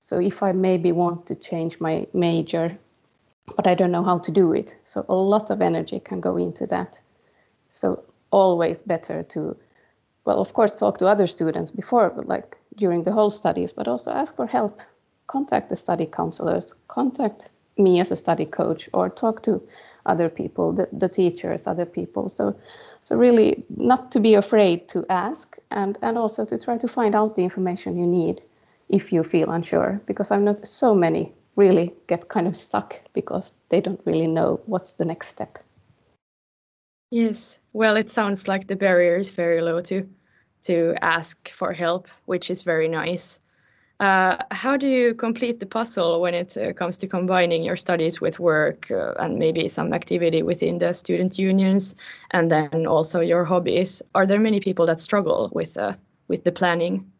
So 0.00 0.18
if 0.18 0.42
I 0.42 0.52
maybe 0.52 0.92
want 0.92 1.26
to 1.26 1.34
change 1.34 1.80
my 1.80 2.06
major, 2.12 2.76
but 3.56 3.66
I 3.66 3.74
don't 3.74 3.92
know 3.92 4.02
how 4.04 4.18
to 4.18 4.30
do 4.30 4.52
it, 4.52 4.76
so 4.84 5.04
a 5.08 5.14
lot 5.14 5.50
of 5.50 5.60
energy 5.60 6.00
can 6.00 6.20
go 6.20 6.36
into 6.36 6.66
that. 6.68 7.00
So 7.68 8.02
always 8.30 8.82
better 8.82 9.22
to, 9.22 9.56
well, 10.24 10.40
of 10.40 10.52
course, 10.54 10.72
talk 10.72 10.98
to 10.98 11.06
other 11.06 11.26
students 11.26 11.70
before, 11.70 12.12
like 12.24 12.56
during 12.76 13.02
the 13.02 13.12
whole 13.12 13.30
studies, 13.30 13.72
but 13.72 13.88
also 13.88 14.10
ask 14.10 14.34
for 14.36 14.46
help. 14.46 14.80
Contact 15.26 15.68
the 15.68 15.76
study 15.76 16.06
counselors, 16.06 16.74
contact 16.88 17.50
me 17.78 18.00
as 18.00 18.10
a 18.10 18.16
study 18.16 18.44
coach, 18.44 18.88
or 18.92 19.08
talk 19.08 19.42
to 19.42 19.60
other 20.06 20.28
people, 20.28 20.72
the, 20.72 20.88
the 20.92 21.08
teachers, 21.08 21.66
other 21.66 21.86
people. 21.86 22.28
So, 22.28 22.54
so 23.02 23.16
really 23.16 23.64
not 23.76 24.12
to 24.12 24.20
be 24.20 24.34
afraid 24.34 24.88
to 24.88 25.04
ask 25.08 25.58
and, 25.70 25.98
and 26.02 26.18
also 26.18 26.44
to 26.44 26.58
try 26.58 26.76
to 26.78 26.88
find 26.88 27.14
out 27.14 27.36
the 27.36 27.42
information 27.42 27.96
you 27.96 28.06
need 28.06 28.42
if 28.90 29.12
you 29.12 29.24
feel 29.24 29.50
unsure, 29.50 30.00
because 30.06 30.30
I 30.30 30.36
know 30.36 30.56
so 30.62 30.94
many 30.94 31.32
really 31.56 31.92
get 32.06 32.28
kind 32.28 32.46
of 32.46 32.56
stuck 32.56 33.00
because 33.12 33.54
they 33.70 33.80
don't 33.80 34.00
really 34.04 34.26
know 34.26 34.60
what's 34.66 34.92
the 34.92 35.04
next 35.04 35.28
step. 35.28 35.58
Yes, 37.14 37.60
well, 37.74 37.96
it 37.96 38.10
sounds 38.10 38.48
like 38.48 38.66
the 38.66 38.74
barrier 38.74 39.16
is 39.16 39.30
very 39.30 39.62
low 39.62 39.80
to 39.82 40.04
to 40.62 40.96
ask 41.00 41.48
for 41.48 41.72
help, 41.72 42.08
which 42.24 42.50
is 42.50 42.64
very 42.64 42.88
nice. 42.88 43.38
Uh, 44.00 44.36
how 44.50 44.76
do 44.76 44.88
you 44.88 45.14
complete 45.14 45.60
the 45.60 45.66
puzzle 45.66 46.20
when 46.20 46.34
it 46.34 46.56
uh, 46.56 46.72
comes 46.72 46.96
to 46.96 47.06
combining 47.06 47.62
your 47.62 47.76
studies 47.76 48.20
with 48.20 48.40
work 48.40 48.90
uh, 48.90 49.14
and 49.20 49.38
maybe 49.38 49.68
some 49.68 49.94
activity 49.94 50.42
within 50.42 50.78
the 50.78 50.92
student 50.92 51.38
unions 51.38 51.94
and 52.32 52.50
then 52.50 52.84
also 52.84 53.20
your 53.20 53.44
hobbies? 53.44 54.02
Are 54.16 54.26
there 54.26 54.40
many 54.40 54.58
people 54.58 54.86
that 54.86 54.98
struggle 54.98 55.50
with 55.52 55.78
uh, 55.78 55.94
with 56.26 56.42
the 56.42 56.50
planning? 56.50 57.12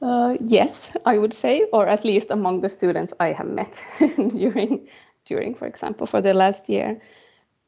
Uh, 0.00 0.36
yes, 0.46 0.96
I 1.06 1.18
would 1.18 1.34
say, 1.34 1.62
or 1.72 1.88
at 1.88 2.04
least 2.04 2.30
among 2.30 2.60
the 2.60 2.68
students 2.68 3.14
I 3.18 3.32
have 3.32 3.48
met 3.48 3.84
during 4.28 4.86
during, 5.24 5.56
for 5.56 5.66
example, 5.66 6.06
for 6.06 6.22
the 6.22 6.34
last 6.34 6.68
year. 6.68 7.00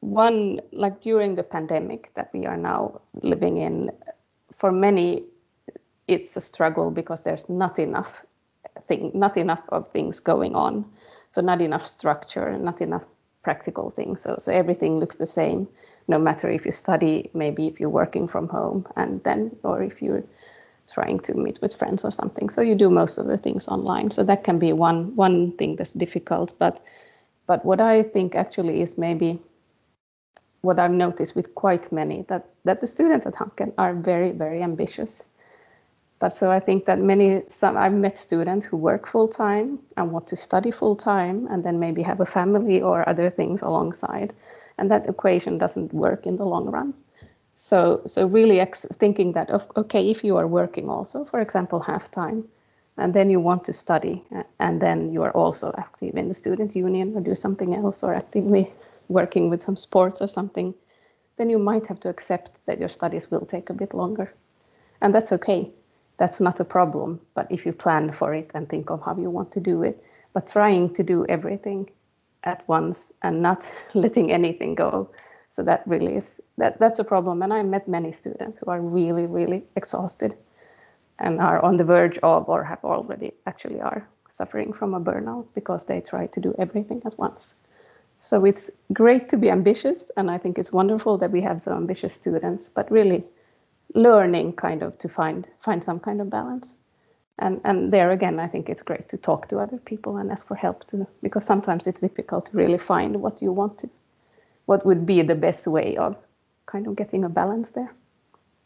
One 0.01 0.61
like 0.71 1.01
during 1.01 1.35
the 1.35 1.43
pandemic 1.43 2.11
that 2.15 2.29
we 2.33 2.45
are 2.45 2.57
now 2.57 3.01
living 3.21 3.57
in, 3.57 3.91
for 4.51 4.71
many 4.71 5.25
it's 6.07 6.35
a 6.35 6.41
struggle 6.41 6.89
because 6.89 7.21
there's 7.21 7.47
not 7.49 7.77
enough 7.77 8.25
thing, 8.87 9.11
not 9.13 9.37
enough 9.37 9.61
of 9.69 9.87
things 9.89 10.19
going 10.19 10.55
on. 10.55 10.85
So 11.29 11.41
not 11.41 11.61
enough 11.61 11.85
structure, 11.85 12.47
and 12.47 12.63
not 12.63 12.81
enough 12.81 13.05
practical 13.43 13.91
things. 13.91 14.21
So 14.21 14.35
so 14.39 14.51
everything 14.51 14.99
looks 14.99 15.17
the 15.17 15.27
same, 15.27 15.67
no 16.07 16.17
matter 16.17 16.49
if 16.49 16.65
you 16.65 16.71
study, 16.71 17.29
maybe 17.33 17.67
if 17.67 17.79
you're 17.79 17.89
working 17.89 18.27
from 18.27 18.47
home, 18.47 18.87
and 18.95 19.23
then 19.23 19.55
or 19.63 19.83
if 19.83 20.01
you're 20.01 20.23
trying 20.91 21.19
to 21.19 21.33
meet 21.35 21.61
with 21.61 21.75
friends 21.75 22.03
or 22.03 22.11
something. 22.11 22.49
So 22.49 22.61
you 22.61 22.73
do 22.73 22.89
most 22.89 23.19
of 23.19 23.27
the 23.27 23.37
things 23.37 23.67
online. 23.67 24.09
So 24.09 24.23
that 24.23 24.43
can 24.43 24.57
be 24.59 24.73
one 24.73 25.15
one 25.15 25.51
thing 25.57 25.75
that's 25.75 25.93
difficult. 25.93 26.57
But 26.57 26.79
but 27.45 27.63
what 27.65 27.81
I 27.81 28.03
think 28.03 28.35
actually 28.35 28.81
is 28.81 28.97
maybe 28.97 29.39
what 30.61 30.79
I've 30.79 30.91
noticed 30.91 31.35
with 31.35 31.55
quite 31.55 31.91
many 31.91 32.23
that 32.29 32.45
that 32.65 32.81
the 32.81 32.87
students 32.87 33.25
at 33.25 33.33
Hanken 33.33 33.73
are 33.77 33.93
very 33.93 34.31
very 34.31 34.61
ambitious 34.61 35.25
but 36.19 36.33
so 36.33 36.51
I 36.51 36.59
think 36.59 36.85
that 36.85 36.99
many, 36.99 37.43
some 37.47 37.77
I've 37.77 37.93
met 37.93 38.17
students 38.17 38.65
who 38.65 38.75
work 38.75 39.07
full 39.07 39.27
time 39.27 39.79
and 39.95 40.11
want 40.11 40.27
to 40.27 40.35
study 40.35 40.69
full 40.69 40.95
time 40.95 41.47
and 41.49 41.63
then 41.63 41.79
maybe 41.79 42.01
have 42.03 42.19
a 42.19 42.25
family 42.25 42.81
or 42.81 43.07
other 43.07 43.29
things 43.29 43.61
alongside. 43.61 44.33
And 44.77 44.91
that 44.91 45.07
equation 45.07 45.57
doesn't 45.57 45.93
work 45.93 46.27
in 46.27 46.35
the 46.35 46.45
long 46.45 46.65
run. 46.65 46.93
So, 47.55 48.01
so 48.05 48.27
really 48.27 48.59
ex- 48.59 48.85
thinking 48.93 49.31
that, 49.33 49.49
okay, 49.77 50.09
if 50.09 50.23
you 50.23 50.37
are 50.37 50.47
working 50.47 50.89
also, 50.89 51.25
for 51.25 51.39
example, 51.39 51.79
half 51.79 52.11
time, 52.11 52.45
and 52.97 53.13
then 53.13 53.29
you 53.29 53.39
want 53.39 53.63
to 53.63 53.73
study, 53.73 54.23
and 54.59 54.81
then 54.81 55.13
you 55.13 55.23
are 55.23 55.31
also 55.31 55.73
active 55.77 56.15
in 56.15 56.27
the 56.27 56.33
student 56.33 56.75
union 56.75 57.15
or 57.15 57.21
do 57.21 57.33
something 57.33 57.73
else 57.73 58.03
or 58.03 58.13
actively 58.13 58.73
working 59.09 59.49
with 59.49 59.61
some 59.61 59.75
sports 59.75 60.21
or 60.21 60.27
something, 60.27 60.73
then 61.37 61.49
you 61.49 61.59
might 61.59 61.87
have 61.87 61.99
to 61.99 62.09
accept 62.09 62.51
that 62.65 62.79
your 62.79 62.89
studies 62.89 63.29
will 63.29 63.45
take 63.45 63.69
a 63.69 63.73
bit 63.73 63.93
longer. 63.93 64.33
And 65.01 65.13
that's 65.13 65.31
okay 65.33 65.71
that's 66.19 66.39
not 66.39 66.59
a 66.59 66.65
problem. 66.65 67.19
But 67.33 67.47
if 67.49 67.65
you 67.65 67.73
plan 67.73 68.11
for 68.11 68.33
it 68.33 68.51
and 68.53 68.69
think 68.69 68.91
of 68.91 69.01
how 69.03 69.15
you 69.15 69.31
want 69.31 69.51
to 69.53 69.59
do 69.59 69.81
it, 69.81 70.03
but 70.33 70.45
trying 70.45 70.93
to 70.93 71.03
do 71.03 71.25
everything 71.27 71.89
at 72.43 72.67
once 72.67 73.11
and 73.23 73.41
not 73.41 73.69
letting 73.95 74.31
anything 74.31 74.75
go. 74.75 75.09
So 75.49 75.63
that 75.63 75.81
really 75.87 76.15
is 76.15 76.39
that 76.57 76.79
that's 76.79 76.99
a 76.99 77.03
problem. 77.03 77.41
And 77.41 77.51
I 77.51 77.63
met 77.63 77.87
many 77.87 78.11
students 78.11 78.59
who 78.59 78.69
are 78.69 78.81
really, 78.81 79.25
really 79.25 79.63
exhausted 79.75 80.35
and 81.17 81.41
are 81.41 81.59
on 81.63 81.77
the 81.77 81.83
verge 81.83 82.19
of 82.19 82.47
or 82.47 82.63
have 82.63 82.83
already 82.83 83.31
actually 83.47 83.81
are 83.81 84.07
suffering 84.27 84.71
from 84.73 84.93
a 84.93 85.01
burnout 85.01 85.47
because 85.55 85.85
they 85.85 86.01
try 86.01 86.27
to 86.27 86.39
do 86.39 86.53
everything 86.59 87.01
at 87.05 87.17
once. 87.17 87.55
So 88.19 88.45
it's 88.45 88.69
great 88.93 89.29
to 89.29 89.37
be 89.37 89.49
ambitious, 89.49 90.11
and 90.17 90.29
I 90.29 90.37
think 90.37 90.59
it's 90.59 90.73
wonderful 90.73 91.17
that 91.19 91.31
we 91.31 91.41
have 91.41 91.61
so 91.61 91.75
ambitious 91.75 92.13
students, 92.13 92.69
but 92.69 92.91
really 92.91 93.23
learning 93.95 94.53
kind 94.53 94.83
of 94.83 94.97
to 94.99 95.09
find 95.09 95.47
find 95.59 95.83
some 95.83 95.99
kind 95.99 96.21
of 96.21 96.29
balance. 96.29 96.75
And 97.39 97.61
and 97.63 97.93
there 97.93 98.11
again 98.11 98.39
i 98.39 98.47
think 98.47 98.69
it's 98.69 98.83
great 98.83 99.07
to 99.09 99.17
talk 99.17 99.47
to 99.47 99.57
other 99.57 99.77
people 99.77 100.17
and 100.17 100.29
ask 100.29 100.45
for 100.45 100.55
help 100.55 100.85
too 100.85 101.07
because 101.23 101.45
sometimes 101.45 101.87
it's 101.87 102.01
difficult 102.01 102.47
to 102.47 102.57
really 102.57 102.77
find 102.77 103.21
what 103.21 103.41
you 103.41 103.53
want 103.53 103.77
to 103.77 103.89
what 104.65 104.85
would 104.85 105.05
be 105.05 105.21
the 105.21 105.35
best 105.35 105.65
way 105.65 105.95
of 105.95 106.17
kind 106.65 106.85
of 106.85 106.95
getting 106.95 107.23
a 107.23 107.29
balance 107.29 107.71
there. 107.71 107.93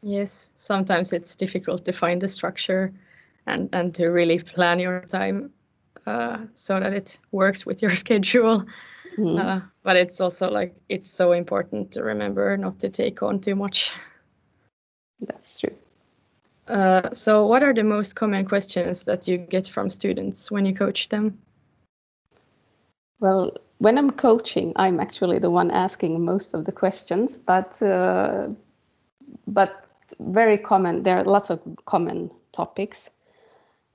Yes 0.01 0.49
sometimes 0.57 1.13
it's 1.13 1.35
difficult 1.35 1.85
to 1.85 1.93
find 1.93 2.19
the 2.21 2.27
structure 2.27 2.91
and 3.45 3.69
and 3.73 3.93
to 3.95 4.07
really 4.07 4.39
plan 4.39 4.79
your 4.79 5.01
time 5.01 5.51
uh, 6.05 6.37
so 6.55 6.79
that 6.79 6.93
it 6.93 7.17
works 7.31 7.65
with 7.65 7.81
your 7.81 7.95
schedule 8.03 8.65
mm. 9.17 9.39
uh, 9.39 9.59
but 9.83 9.95
it's 9.95 10.19
also 10.21 10.49
like 10.49 10.75
it's 10.89 11.09
so 11.09 11.31
important 11.31 11.91
to 11.91 12.03
remember 12.03 12.57
not 12.57 12.79
to 12.79 12.89
take 12.89 13.23
on 13.23 13.39
too 13.39 13.55
much 13.55 13.91
that's 15.27 15.59
true. 15.59 15.75
Uh, 16.67 17.09
so 17.11 17.45
what 17.45 17.63
are 17.63 17.73
the 17.73 17.83
most 17.83 18.15
common 18.15 18.45
questions 18.45 19.03
that 19.05 19.27
you 19.27 19.37
get 19.37 19.67
from 19.67 19.89
students 19.89 20.49
when 20.49 20.65
you 20.65 20.73
coach 20.73 21.09
them? 21.09 21.37
Well, 23.19 23.51
when 23.79 23.97
I'm 23.97 24.11
coaching, 24.11 24.73
I'm 24.75 24.99
actually 24.99 25.39
the 25.39 25.51
one 25.51 25.71
asking 25.71 26.23
most 26.23 26.53
of 26.53 26.65
the 26.65 26.71
questions, 26.71 27.37
but 27.37 27.81
uh, 27.81 28.49
but 29.47 29.85
very 30.19 30.57
common. 30.57 31.03
There 31.03 31.17
are 31.17 31.23
lots 31.23 31.49
of 31.49 31.59
common 31.85 32.31
topics, 32.51 33.09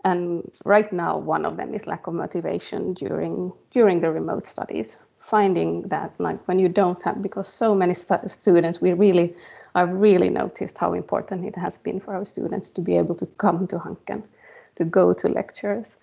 and 0.09 0.50
right 0.65 0.91
now 0.93 1.19
one 1.19 1.45
of 1.45 1.57
them 1.57 1.75
is 1.75 1.87
lack 1.87 2.07
of 2.07 2.15
motivation 2.15 2.95
during 2.95 3.53
during 3.71 4.00
the 4.00 4.11
remote 4.11 4.47
studies. 4.47 4.99
Finding 5.21 5.83
that 5.88 6.11
like 6.19 6.41
when 6.49 6.59
you 6.59 6.69
don't 6.69 7.03
have 7.03 7.21
because 7.23 7.49
so 7.49 7.75
many 7.75 7.95
stu 7.95 8.17
students, 8.27 8.81
we 8.81 8.93
really 8.95 9.35
I've 9.75 9.93
really 9.93 10.31
noticed 10.31 10.79
how 10.79 10.95
important 10.95 11.45
it 11.45 11.57
has 11.57 11.79
been 11.79 12.00
for 12.00 12.15
our 12.15 12.25
students 12.25 12.71
to 12.71 12.81
be 12.81 12.97
able 12.97 13.15
to 13.17 13.27
come 13.27 13.67
to 13.67 13.77
Hanken, 13.79 14.23
to 14.77 14.85
go 14.85 15.12
to 15.12 15.29
lectures, 15.29 15.99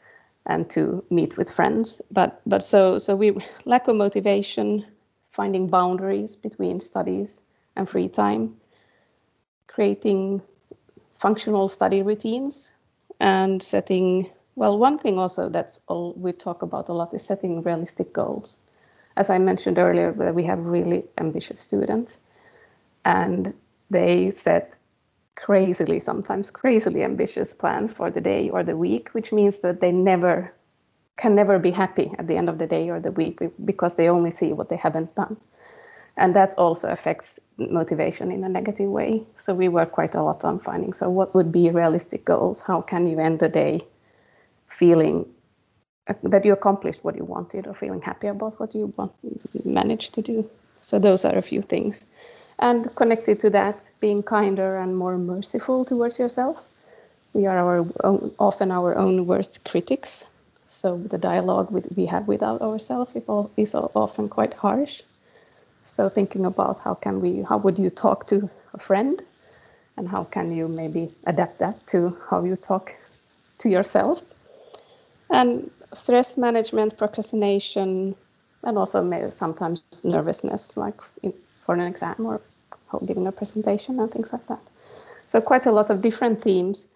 and 0.45 0.69
to 0.69 1.03
meet 1.09 1.37
with 1.37 1.49
friends. 1.49 2.01
But 2.11 2.41
but 2.45 2.63
so 2.63 2.99
so 2.99 3.15
we 3.15 3.27
lack 3.65 3.87
of 3.87 3.95
motivation, 3.95 4.85
finding 5.31 5.67
boundaries 5.67 6.35
between 6.35 6.79
studies 6.79 7.43
and 7.75 7.89
free 7.89 8.09
time, 8.09 8.55
creating 9.67 10.41
functional 11.17 11.67
study 11.67 12.03
routines, 12.03 12.74
and 13.19 13.61
setting 13.61 14.29
well 14.55 14.77
one 14.77 14.97
thing 14.97 15.17
also 15.17 15.49
that's 15.49 15.79
all 15.87 16.13
we 16.17 16.31
talk 16.31 16.61
about 16.61 16.89
a 16.89 16.93
lot 16.93 17.13
is 17.13 17.23
setting 17.23 17.61
realistic 17.61 18.13
goals. 18.13 18.57
As 19.17 19.29
I 19.29 19.37
mentioned 19.37 19.77
earlier, 19.77 20.11
we 20.11 20.43
have 20.43 20.59
really 20.59 21.05
ambitious 21.17 21.59
students 21.59 22.19
and 23.05 23.53
they 23.89 24.31
set 24.31 24.77
crazily, 25.35 25.99
sometimes 25.99 26.51
crazily 26.51 27.03
ambitious 27.03 27.53
plans 27.53 27.93
for 27.93 28.09
the 28.09 28.21
day 28.21 28.49
or 28.49 28.63
the 28.63 28.75
week, 28.77 29.09
which 29.09 29.31
means 29.31 29.59
that 29.59 29.79
they 29.81 29.91
never 29.91 30.53
can 31.17 31.33
never 31.33 31.57
be 31.59 31.71
happy 31.71 32.11
at 32.19 32.27
the 32.27 32.35
end 32.35 32.49
of 32.49 32.57
the 32.57 32.67
day 32.67 32.89
or 32.89 32.99
the 32.99 33.11
week 33.11 33.39
because 33.63 33.95
they 33.95 34.09
only 34.09 34.31
see 34.31 34.51
what 34.51 34.67
they 34.67 34.75
haven't 34.75 35.15
done. 35.15 35.37
And 36.17 36.35
that 36.35 36.55
also 36.57 36.89
affects 36.89 37.39
motivation 37.57 38.31
in 38.31 38.43
a 38.43 38.49
negative 38.49 38.89
way. 38.89 39.23
So 39.37 39.53
we 39.53 39.67
work 39.69 39.91
quite 39.91 40.15
a 40.15 40.23
lot 40.23 40.45
on 40.45 40.59
finding 40.59 40.93
so 40.93 41.09
what 41.09 41.33
would 41.35 41.51
be 41.51 41.69
realistic 41.69 42.25
goals? 42.25 42.61
How 42.61 42.81
can 42.81 43.07
you 43.07 43.19
end 43.19 43.39
the 43.39 43.49
day 43.49 43.81
feeling 44.67 45.25
uh, 46.07 46.13
that 46.23 46.45
you 46.45 46.53
accomplished 46.53 47.03
what 47.03 47.15
you 47.15 47.25
wanted 47.25 47.67
or 47.67 47.73
feeling 47.73 48.01
happy 48.01 48.27
about 48.27 48.59
what 48.59 48.75
you 48.75 48.93
want, 48.97 49.13
managed 49.65 50.13
to 50.15 50.21
do? 50.21 50.49
So 50.81 50.99
those 50.99 51.25
are 51.25 51.37
a 51.37 51.41
few 51.41 51.61
things 51.61 52.05
And 52.59 52.93
connected 52.95 53.39
to 53.41 53.49
that, 53.51 53.91
being 53.99 54.23
kinder 54.23 54.77
and 54.77 54.97
more 54.97 55.17
merciful 55.17 55.85
towards 55.85 56.19
yourself. 56.19 56.63
We 57.33 57.47
are 57.47 57.57
our 57.57 57.85
own, 58.03 58.31
often 58.39 58.71
our 58.71 58.95
own 58.97 59.27
worst 59.27 59.63
critics. 59.65 60.25
So 60.67 60.97
the 60.97 61.17
dialogue 61.17 61.71
with, 61.71 61.87
we 61.97 62.05
have 62.07 62.27
with 62.27 62.41
ourselves 62.43 63.11
is 63.57 63.75
often 63.75 64.29
quite 64.29 64.53
harsh. 64.53 65.03
So 65.85 66.09
thinking 66.09 66.45
about 66.47 66.79
how 66.79 66.95
can 66.95 67.21
we, 67.21 67.43
how 67.43 67.57
would 67.59 67.77
you 67.77 67.91
talk 67.91 68.25
to 68.27 68.49
a 68.73 68.79
friend, 68.79 69.21
and 69.97 70.09
how 70.09 70.23
can 70.23 70.51
you 70.51 70.67
maybe 70.67 71.13
adapt 71.25 71.59
that 71.59 71.85
to 71.87 72.17
how 72.27 72.43
you 72.43 72.55
talk 72.55 72.95
to 73.59 73.69
yourself, 73.69 74.23
and 75.29 75.69
stress 75.93 76.37
management, 76.37 76.97
procrastination, 76.97 78.15
and 78.63 78.77
also 78.79 79.29
sometimes 79.29 79.83
nervousness, 80.03 80.75
like 80.75 80.99
for 81.65 81.75
an 81.75 81.81
exam 81.81 82.25
or 82.25 82.41
giving 83.05 83.27
a 83.27 83.31
presentation 83.31 83.99
and 83.99 84.11
things 84.11 84.33
like 84.33 84.47
that. 84.47 84.61
So 85.27 85.39
quite 85.39 85.67
a 85.67 85.71
lot 85.71 85.91
of 85.91 86.01
different 86.01 86.41
themes, 86.41 86.87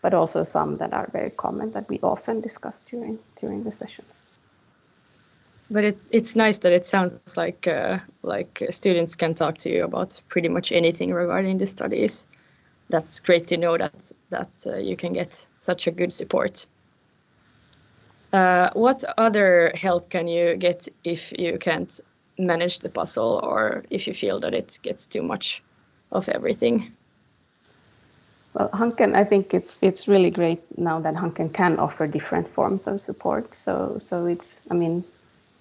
but 0.00 0.14
also 0.14 0.42
some 0.42 0.78
that 0.78 0.94
are 0.94 1.08
very 1.12 1.30
common 1.30 1.72
that 1.72 1.86
we 1.90 2.00
often 2.02 2.40
discuss 2.40 2.80
during 2.80 3.18
during 3.36 3.62
the 3.64 3.72
sessions 3.72 4.22
but 5.70 5.84
it, 5.84 5.98
it's 6.10 6.34
nice 6.34 6.58
that 6.58 6.72
it 6.72 6.86
sounds 6.86 7.36
like 7.36 7.66
uh, 7.66 7.98
like 8.22 8.62
students 8.70 9.14
can 9.14 9.34
talk 9.34 9.58
to 9.58 9.70
you 9.70 9.84
about 9.84 10.20
pretty 10.28 10.48
much 10.48 10.72
anything 10.72 11.12
regarding 11.12 11.58
the 11.58 11.66
studies. 11.66 12.26
That's 12.90 13.20
great 13.20 13.46
to 13.48 13.56
know 13.56 13.76
that 13.76 14.10
that 14.30 14.50
uh, 14.66 14.76
you 14.76 14.96
can 14.96 15.12
get 15.12 15.46
such 15.56 15.86
a 15.86 15.90
good 15.90 16.12
support. 16.12 16.66
Uh, 18.32 18.70
what 18.74 19.04
other 19.16 19.72
help 19.74 20.10
can 20.10 20.28
you 20.28 20.56
get 20.56 20.88
if 21.04 21.32
you 21.38 21.58
can't 21.58 22.00
manage 22.38 22.78
the 22.80 22.88
puzzle 22.88 23.40
or 23.42 23.84
if 23.90 24.06
you 24.06 24.14
feel 24.14 24.38
that 24.40 24.54
it 24.54 24.78
gets 24.82 25.06
too 25.06 25.22
much 25.22 25.62
of 26.12 26.28
everything? 26.28 26.92
Well, 28.54 28.70
Hanken, 28.70 29.14
I 29.14 29.24
think 29.24 29.54
it's 29.54 29.78
it's 29.82 30.08
really 30.08 30.30
great 30.30 30.60
now 30.78 31.00
that 31.00 31.14
Hanken 31.14 31.52
can 31.52 31.78
offer 31.78 32.06
different 32.06 32.48
forms 32.48 32.86
of 32.86 33.00
support. 33.00 33.52
So 33.52 33.96
so 33.98 34.26
it's 34.26 34.60
I 34.70 34.74
mean 34.74 35.04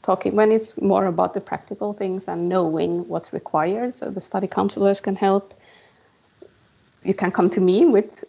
talking 0.08 0.38
when 0.38 0.54
it's 0.54 0.82
more 0.82 1.06
about 1.06 1.34
the 1.34 1.42
practical 1.42 1.92
things 1.92 2.30
and 2.30 2.48
knowing 2.48 3.06
what's 3.10 3.34
required. 3.34 3.94
So 3.94 4.10
the 4.10 4.22
study 4.22 4.48
counselors 4.48 5.02
can 5.02 5.18
help. 5.18 5.54
You 7.04 7.14
can 7.14 7.30
come 7.30 7.50
to 7.50 7.62
me 7.62 7.86
with 7.86 8.24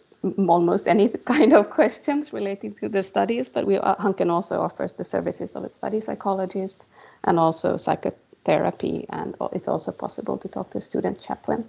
almost 0.49 0.89
any 0.89 1.07
kind 1.33 1.53
of 1.53 1.69
questions 1.69 2.33
relating 2.33 2.73
to 2.81 2.89
the 2.89 3.01
studies, 3.01 3.47
but 3.47 3.65
we 3.65 3.77
uh, 3.77 3.95
Hanken 3.95 4.29
also 4.29 4.55
offers 4.67 4.93
the 4.93 5.05
services 5.05 5.55
of 5.55 5.63
a 5.63 5.69
study 5.69 6.01
psychologist 6.01 6.85
and 7.23 7.39
also 7.39 7.77
psychotherapy, 7.77 9.05
and 9.09 9.35
it's 9.53 9.69
also 9.69 9.91
possible 9.93 10.37
to 10.37 10.47
talk 10.49 10.71
to 10.71 10.79
a 10.79 10.81
student 10.81 11.17
chaplain. 11.27 11.63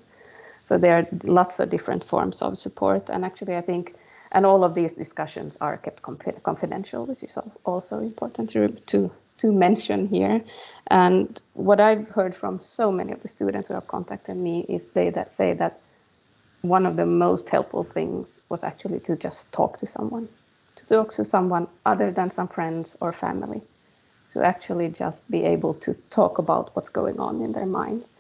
So 0.65 0.77
there 0.77 0.95
are 0.99 1.07
lots 1.23 1.61
of 1.61 1.69
different 1.69 2.03
forms 2.03 2.43
of 2.43 2.59
support, 2.59 3.11
and 3.11 3.25
actually, 3.25 3.57
I 3.57 3.65
think, 3.71 3.95
and 4.33 4.45
all 4.45 4.65
of 4.65 4.75
these 4.75 4.93
discussions 4.93 5.57
are 5.61 5.77
kept 5.77 6.03
confidential, 6.43 7.07
which 7.07 7.23
is 7.23 7.39
also 7.65 8.01
important 8.01 8.49
to 8.55 8.69
to 8.93 9.11
to 9.41 9.53
mention 9.53 10.09
here. 10.09 10.43
And 10.89 11.41
what 11.55 11.81
I've 11.81 12.09
heard 12.09 12.35
from 12.35 12.61
so 12.61 12.91
many 12.93 13.13
of 13.13 13.23
the 13.23 13.29
students 13.29 13.69
who 13.69 13.75
have 13.75 13.89
contacted 13.89 14.37
me 14.37 14.67
is 14.69 14.87
they 14.87 15.11
that 15.11 15.31
say 15.31 15.53
that 15.55 15.81
one 16.63 16.85
of 16.87 16.97
the 16.97 17.07
most 17.07 17.49
helpful 17.49 17.85
things 17.85 18.41
was 18.51 18.63
actually 18.63 19.01
to 19.01 19.17
just 19.17 19.51
talk 19.53 19.79
to 19.79 19.87
someone, 19.87 20.29
to 20.75 20.87
talk 20.87 21.11
to 21.13 21.25
someone 21.25 21.67
other 21.87 22.11
than 22.11 22.31
some 22.31 22.49
friends 22.49 22.97
or 23.01 23.13
family, 23.13 23.63
to 24.31 24.43
actually 24.45 24.89
just 24.89 25.29
be 25.31 25.43
able 25.43 25.75
to 25.75 25.95
talk 26.11 26.39
about 26.39 26.75
what's 26.75 26.91
going 26.91 27.19
on 27.19 27.41
in 27.41 27.53
their 27.53 27.67
minds. 27.67 28.11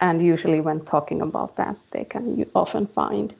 And 0.00 0.22
usually, 0.22 0.60
when 0.60 0.84
talking 0.84 1.22
about 1.22 1.56
that, 1.56 1.76
they 1.90 2.04
can 2.04 2.44
often 2.54 2.86
find 2.86 3.34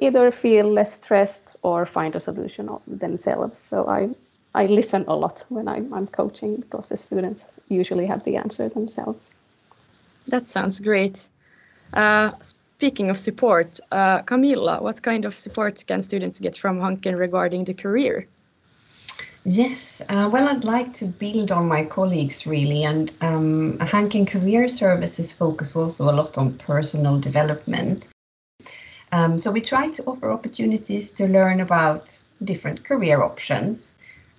either 0.00 0.32
feel 0.32 0.68
less 0.68 0.94
stressed 0.94 1.54
or 1.62 1.86
find 1.86 2.16
a 2.16 2.20
solution 2.20 2.68
themselves. 2.88 3.60
So 3.60 3.86
I 3.86 4.10
I 4.54 4.66
listen 4.66 5.04
a 5.08 5.16
lot 5.16 5.44
when 5.48 5.66
I'm, 5.66 5.92
I'm 5.94 6.06
coaching 6.06 6.56
because 6.56 6.88
the 6.88 6.96
students 6.96 7.46
usually 7.68 8.06
have 8.06 8.22
the 8.24 8.36
answer 8.36 8.68
themselves. 8.68 9.30
That 10.26 10.48
sounds 10.48 10.80
great. 10.80 11.28
Uh, 11.94 12.32
speaking 12.42 13.10
of 13.10 13.18
support, 13.18 13.80
uh, 13.90 14.22
Camilla, 14.22 14.80
what 14.82 15.02
kind 15.02 15.24
of 15.24 15.34
support 15.34 15.84
can 15.86 16.02
students 16.02 16.38
get 16.38 16.56
from 16.56 16.80
Hanken 16.80 17.18
regarding 17.18 17.64
the 17.64 17.74
career? 17.74 18.26
Yes, 19.44 20.00
uh, 20.08 20.30
well, 20.32 20.48
I'd 20.48 20.64
like 20.64 20.92
to 20.94 21.06
build 21.06 21.50
on 21.50 21.66
my 21.66 21.84
colleagues 21.84 22.46
really, 22.46 22.84
and 22.84 23.12
um, 23.22 23.76
Hanken 23.78 24.26
Career 24.26 24.68
Services 24.68 25.32
focus 25.32 25.74
also 25.74 26.08
a 26.08 26.12
lot 26.12 26.38
on 26.38 26.52
personal 26.58 27.18
development. 27.18 28.08
Um, 29.10 29.38
so 29.38 29.50
we 29.50 29.60
try 29.60 29.90
to 29.90 30.04
offer 30.04 30.30
opportunities 30.30 31.10
to 31.14 31.26
learn 31.26 31.60
about 31.60 32.22
different 32.44 32.84
career 32.84 33.22
options 33.22 33.94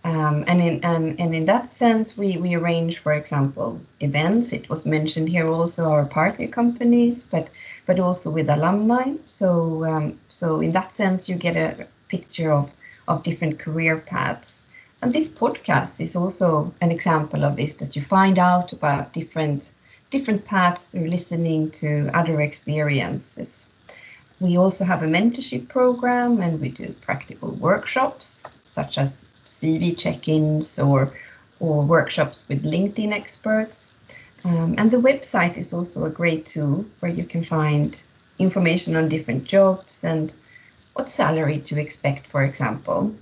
um, 0.06 0.44
and 0.48 0.62
in 0.62 0.84
and, 0.84 1.18
and 1.18 1.34
in 1.34 1.46
that 1.46 1.72
sense, 1.72 2.18
we 2.18 2.36
we 2.38 2.56
arrange, 2.56 2.98
for 2.98 3.13
example, 3.13 3.80
events. 4.02 4.52
It 4.52 4.70
was 4.70 4.86
mentioned 4.86 5.30
here 5.30 5.48
also 5.48 5.89
our 5.89 6.06
partner 6.06 6.48
companies, 6.48 7.24
but 7.24 7.50
but 7.86 8.00
also 8.00 8.30
with 8.30 8.50
alumni. 8.50 9.13
So 9.28 9.86
um, 9.86 10.20
so 10.28 10.60
in 10.60 10.74
that 10.74 10.94
sense, 10.94 11.30
you 11.30 11.36
get 11.36 11.56
a 11.56 11.88
picture 12.10 12.52
of 12.52 12.70
of 13.08 13.24
different 13.24 13.60
career 13.60 13.98
paths. 13.98 14.66
And 15.02 15.13
this 15.13 15.30
podcast 15.30 16.02
is 16.02 16.16
also 16.16 16.74
an 16.82 16.92
example 16.92 17.46
of 17.46 17.56
this. 17.56 17.76
That 17.76 17.96
you 17.96 18.02
find 18.02 18.38
out 18.38 18.74
about 18.74 19.13
different 19.13 19.72
different 20.10 20.44
paths 20.44 20.88
through 20.88 21.08
listening 21.08 21.72
to 21.72 22.10
other 22.13 22.42
experiences. 22.42 23.70
We 24.42 24.58
also 24.58 24.84
have 24.84 25.02
a 25.02 25.08
mentorship 25.08 25.70
program, 25.70 26.42
and 26.42 26.60
we 26.60 26.68
do 26.68 26.94
practical 27.00 27.52
workshops 27.52 28.44
such 28.66 28.98
as 28.98 29.26
CV 29.45 29.97
check-ins 29.97 30.79
or 30.79 31.12
or 31.60 31.84
workshops 31.84 32.45
with 32.49 32.63
LinkedIn 32.63 33.13
experts. 33.13 33.95
Um, 34.43 34.75
and 34.77 34.91
the 34.91 34.97
website 34.97 35.58
is 35.58 35.71
also 35.71 36.03
a 36.03 36.10
great 36.10 36.45
tool 36.45 36.86
where 36.99 37.12
you 37.12 37.23
can 37.23 37.43
find 37.43 38.01
information 38.39 38.95
on 38.95 39.08
different 39.08 39.45
jobs 39.45 40.03
and 40.03 40.34
what 40.93 41.08
salary 41.08 41.60
to 41.60 41.79
expect, 41.79 42.27
for 42.27 42.43
example. 42.43 43.15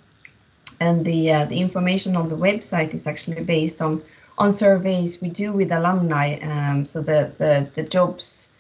And 0.79 1.05
the 1.05 1.31
uh, 1.31 1.45
the 1.45 1.59
information 1.59 2.15
on 2.15 2.27
the 2.27 2.37
website 2.37 2.93
is 2.93 3.05
actually 3.05 3.43
based 3.43 3.81
on 3.81 4.01
on 4.37 4.51
surveys 4.51 5.21
we 5.21 5.29
do 5.29 5.53
with 5.53 5.71
alumni. 5.71 6.39
Um, 6.41 6.85
so 6.85 7.01
the, 7.01 7.31
the 7.37 7.67
the 7.75 7.83
jobs 7.83 8.51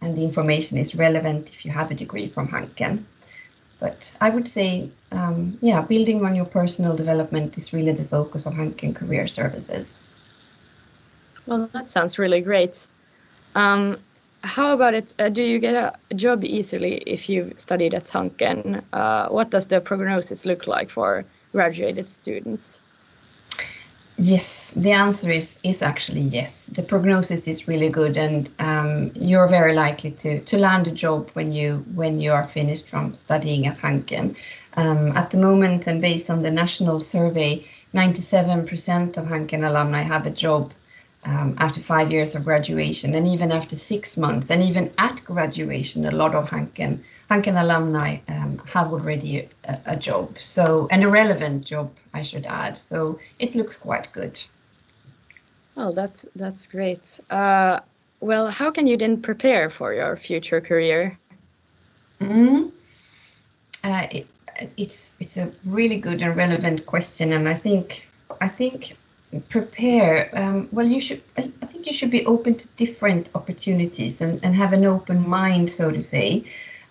and 0.00 0.16
the 0.16 0.22
information 0.22 0.78
is 0.78 0.94
relevant 0.94 1.52
if 1.52 1.64
you 1.64 1.72
have 1.72 1.90
a 1.90 1.94
degree 1.94 2.28
from 2.28 2.46
Hanken. 2.48 3.04
But 3.84 4.16
I 4.22 4.30
would 4.30 4.48
say, 4.48 4.88
um, 5.12 5.58
yeah, 5.60 5.82
building 5.82 6.24
on 6.24 6.34
your 6.34 6.46
personal 6.46 6.96
development 6.96 7.58
is 7.58 7.74
really 7.74 7.92
the 7.92 8.04
focus 8.04 8.46
of 8.46 8.54
Hanken 8.54 8.94
Career 8.94 9.28
Services. 9.28 10.00
Well, 11.44 11.68
that 11.74 11.90
sounds 11.90 12.18
really 12.18 12.40
great. 12.40 12.86
Um, 13.54 13.98
how 14.42 14.72
about 14.72 14.94
it? 14.94 15.14
Uh, 15.18 15.28
do 15.28 15.42
you 15.42 15.58
get 15.58 15.74
a 15.74 16.14
job 16.14 16.44
easily 16.44 17.02
if 17.06 17.28
you've 17.28 17.52
studied 17.60 17.92
at 17.92 18.06
Hanken? 18.06 18.82
Uh, 18.94 19.28
what 19.28 19.50
does 19.50 19.66
the 19.66 19.82
prognosis 19.82 20.46
look 20.46 20.66
like 20.66 20.88
for 20.88 21.22
graduated 21.52 22.08
students? 22.08 22.80
Yes, 24.16 24.70
the 24.72 24.92
answer 24.92 25.30
is 25.30 25.58
is 25.64 25.82
actually 25.82 26.20
yes. 26.20 26.66
The 26.66 26.82
prognosis 26.84 27.48
is 27.48 27.66
really 27.68 27.88
good, 27.88 28.16
and 28.16 28.48
um, 28.60 29.10
you're 29.14 29.48
very 29.48 29.74
likely 29.74 30.12
to 30.12 30.40
to 30.40 30.58
land 30.58 30.86
a 30.86 30.92
job 30.92 31.30
when 31.34 31.52
you 31.52 31.84
when 31.94 32.20
you 32.20 32.32
are 32.32 32.46
finished 32.46 32.88
from 32.88 33.14
studying 33.16 33.66
at 33.66 33.78
Hanken. 33.78 34.36
Um, 34.76 35.16
at 35.16 35.30
the 35.30 35.38
moment, 35.38 35.86
and 35.88 36.00
based 36.00 36.30
on 36.30 36.42
the 36.42 36.50
national 36.50 37.00
survey, 37.00 37.64
97% 37.92 39.16
of 39.16 39.26
Hanken 39.26 39.64
alumni 39.64 40.02
have 40.02 40.26
a 40.26 40.30
job 40.30 40.72
um, 41.24 41.56
after 41.58 41.80
five 41.80 42.10
years 42.10 42.34
of 42.34 42.44
graduation, 42.44 43.14
and 43.14 43.26
even 43.26 43.50
after 43.50 43.76
six 43.76 44.16
months, 44.16 44.50
and 44.50 44.62
even 44.62 44.92
at 44.98 45.24
graduation, 45.24 46.04
a 46.04 46.10
lot 46.10 46.34
of 46.34 46.48
Hanken 46.50 47.00
Hanken 47.30 47.60
alumni 47.60 48.18
um, 48.28 48.60
have 48.66 48.92
already 48.92 49.48
a, 49.64 49.78
a, 49.86 49.96
job. 49.96 50.36
So, 50.38 50.86
and 50.90 51.02
a 51.02 51.08
relevant 51.08 51.64
job, 51.64 51.90
I 52.12 52.22
should 52.22 52.46
add. 52.46 52.78
So 52.78 53.18
it 53.38 53.54
looks 53.54 53.76
quite 53.76 54.12
good. 54.12 54.42
Well, 55.74 55.92
that's 55.92 56.26
that's 56.36 56.66
great. 56.66 57.20
Uh, 57.30 57.80
well, 58.20 58.48
how 58.48 58.70
can 58.70 58.86
you 58.86 58.96
then 58.96 59.20
prepare 59.20 59.70
for 59.70 59.92
your 59.92 60.16
future 60.16 60.60
career? 60.60 61.18
Mm, 62.20 62.70
uh, 63.82 64.06
it, 64.10 64.26
it's 64.76 65.14
it's 65.20 65.36
a 65.36 65.50
really 65.64 65.98
good 65.98 66.20
and 66.22 66.36
relevant 66.36 66.86
question, 66.86 67.32
and 67.32 67.48
I 67.48 67.54
think 67.54 68.06
I 68.40 68.48
think 68.48 68.96
prepare 69.48 70.30
um, 70.34 70.68
well 70.72 70.86
you 70.86 71.00
should 71.00 71.22
i 71.36 71.66
think 71.66 71.86
you 71.86 71.92
should 71.92 72.10
be 72.10 72.24
open 72.26 72.54
to 72.54 72.68
different 72.76 73.30
opportunities 73.34 74.20
and, 74.20 74.38
and 74.44 74.54
have 74.54 74.72
an 74.72 74.84
open 74.84 75.28
mind 75.28 75.70
so 75.70 75.90
to 75.90 76.00
say 76.00 76.44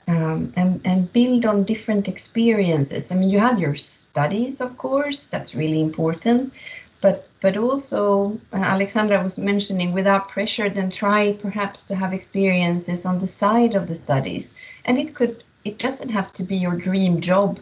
um, 0.08 0.52
and, 0.58 0.82
and 0.84 1.14
build 1.14 1.46
on 1.46 1.64
different 1.64 2.10
experiences. 2.10 3.10
I 3.12 3.16
mean 3.16 3.30
you 3.30 3.40
have 3.40 3.60
your 3.60 3.76
studies 3.76 4.60
of 4.60 4.78
course 4.78 5.26
that's 5.26 5.56
really 5.56 5.82
important 5.82 6.54
but 7.02 7.28
but 7.42 7.58
also 7.58 8.40
uh, 8.54 8.58
Alexandra 8.58 9.22
was 9.22 9.38
mentioning 9.38 9.92
without 9.92 10.30
pressure 10.30 10.70
then 10.70 10.90
try 10.90 11.34
perhaps 11.34 11.86
to 11.86 11.96
have 11.96 12.14
experiences 12.14 13.06
on 13.06 13.20
the 13.20 13.28
side 13.28 13.76
of 13.76 13.88
the 13.88 13.96
studies. 13.96 14.54
And 14.86 14.98
it 14.98 15.14
could 15.14 15.44
it 15.66 15.78
doesn't 15.78 16.10
have 16.10 16.32
to 16.34 16.44
be 16.44 16.58
your 16.58 16.76
dream 16.76 17.22
job 17.22 17.60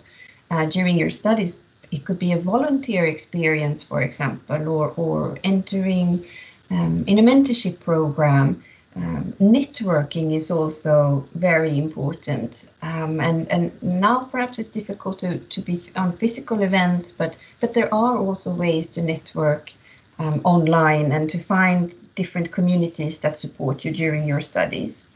uh, 0.52 0.66
during 0.66 0.98
your 0.98 1.10
studies 1.10 1.64
it 1.92 2.06
could 2.06 2.20
be 2.20 2.32
a 2.32 2.38
volunteer 2.40 3.06
experience 3.06 3.84
for 3.84 4.02
example 4.02 4.68
or 4.68 4.94
or 4.98 5.38
entering 5.44 6.26
um, 6.72 7.04
in 7.08 7.20
a 7.20 7.22
mentorship 7.22 7.80
program. 7.80 8.64
Um, 8.94 9.34
networking 9.40 10.36
is 10.36 10.52
also 10.52 11.26
very 11.36 11.78
important. 11.78 12.70
Um, 12.82 13.22
and 13.22 13.50
and 13.52 13.72
now 13.82 14.28
perhaps 14.32 14.60
it's 14.60 14.70
difficult 14.70 15.20
to, 15.20 15.38
to 15.38 15.62
be 15.62 15.82
on 15.96 16.18
physical 16.18 16.62
events 16.62 17.12
but 17.12 17.38
but 17.60 17.74
there 17.74 17.94
are 17.94 18.18
also 18.18 18.54
ways 18.54 18.88
to 18.88 19.02
network 19.02 19.74
um, 20.20 20.42
online 20.44 21.12
and 21.12 21.30
to 21.30 21.40
find 21.40 21.96
different 22.16 22.52
communities 22.52 23.20
that 23.20 23.38
support 23.38 23.86
you 23.86 23.92
during 23.92 24.28
your 24.28 24.42
studies. 24.42 25.08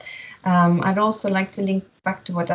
Um, 0.46 0.82
I'd 0.84 0.98
also 0.98 1.30
like 1.30 1.52
to 1.54 1.62
link 1.62 1.84
back 2.04 2.24
to 2.26 2.34
what 2.34 2.50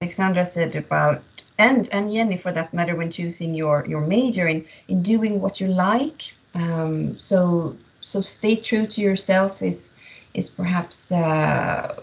Alexandra 0.00 0.44
said 0.44 0.76
about 0.76 1.22
and 1.58 1.88
and 1.92 2.12
Jennie 2.12 2.36
for 2.36 2.52
that 2.52 2.72
matter 2.72 2.94
when 2.96 3.10
choosing 3.10 3.54
your 3.54 3.84
your 3.86 4.00
major 4.00 4.46
in 4.48 4.64
in 4.88 5.02
doing 5.02 5.40
what 5.40 5.60
you 5.60 5.68
like. 5.68 6.32
Um, 6.54 7.18
so 7.18 7.76
so 8.00 8.20
stay 8.20 8.56
true 8.56 8.86
to 8.86 9.00
yourself 9.00 9.62
is 9.62 9.94
is 10.34 10.48
perhaps 10.48 11.12
uh, 11.12 11.94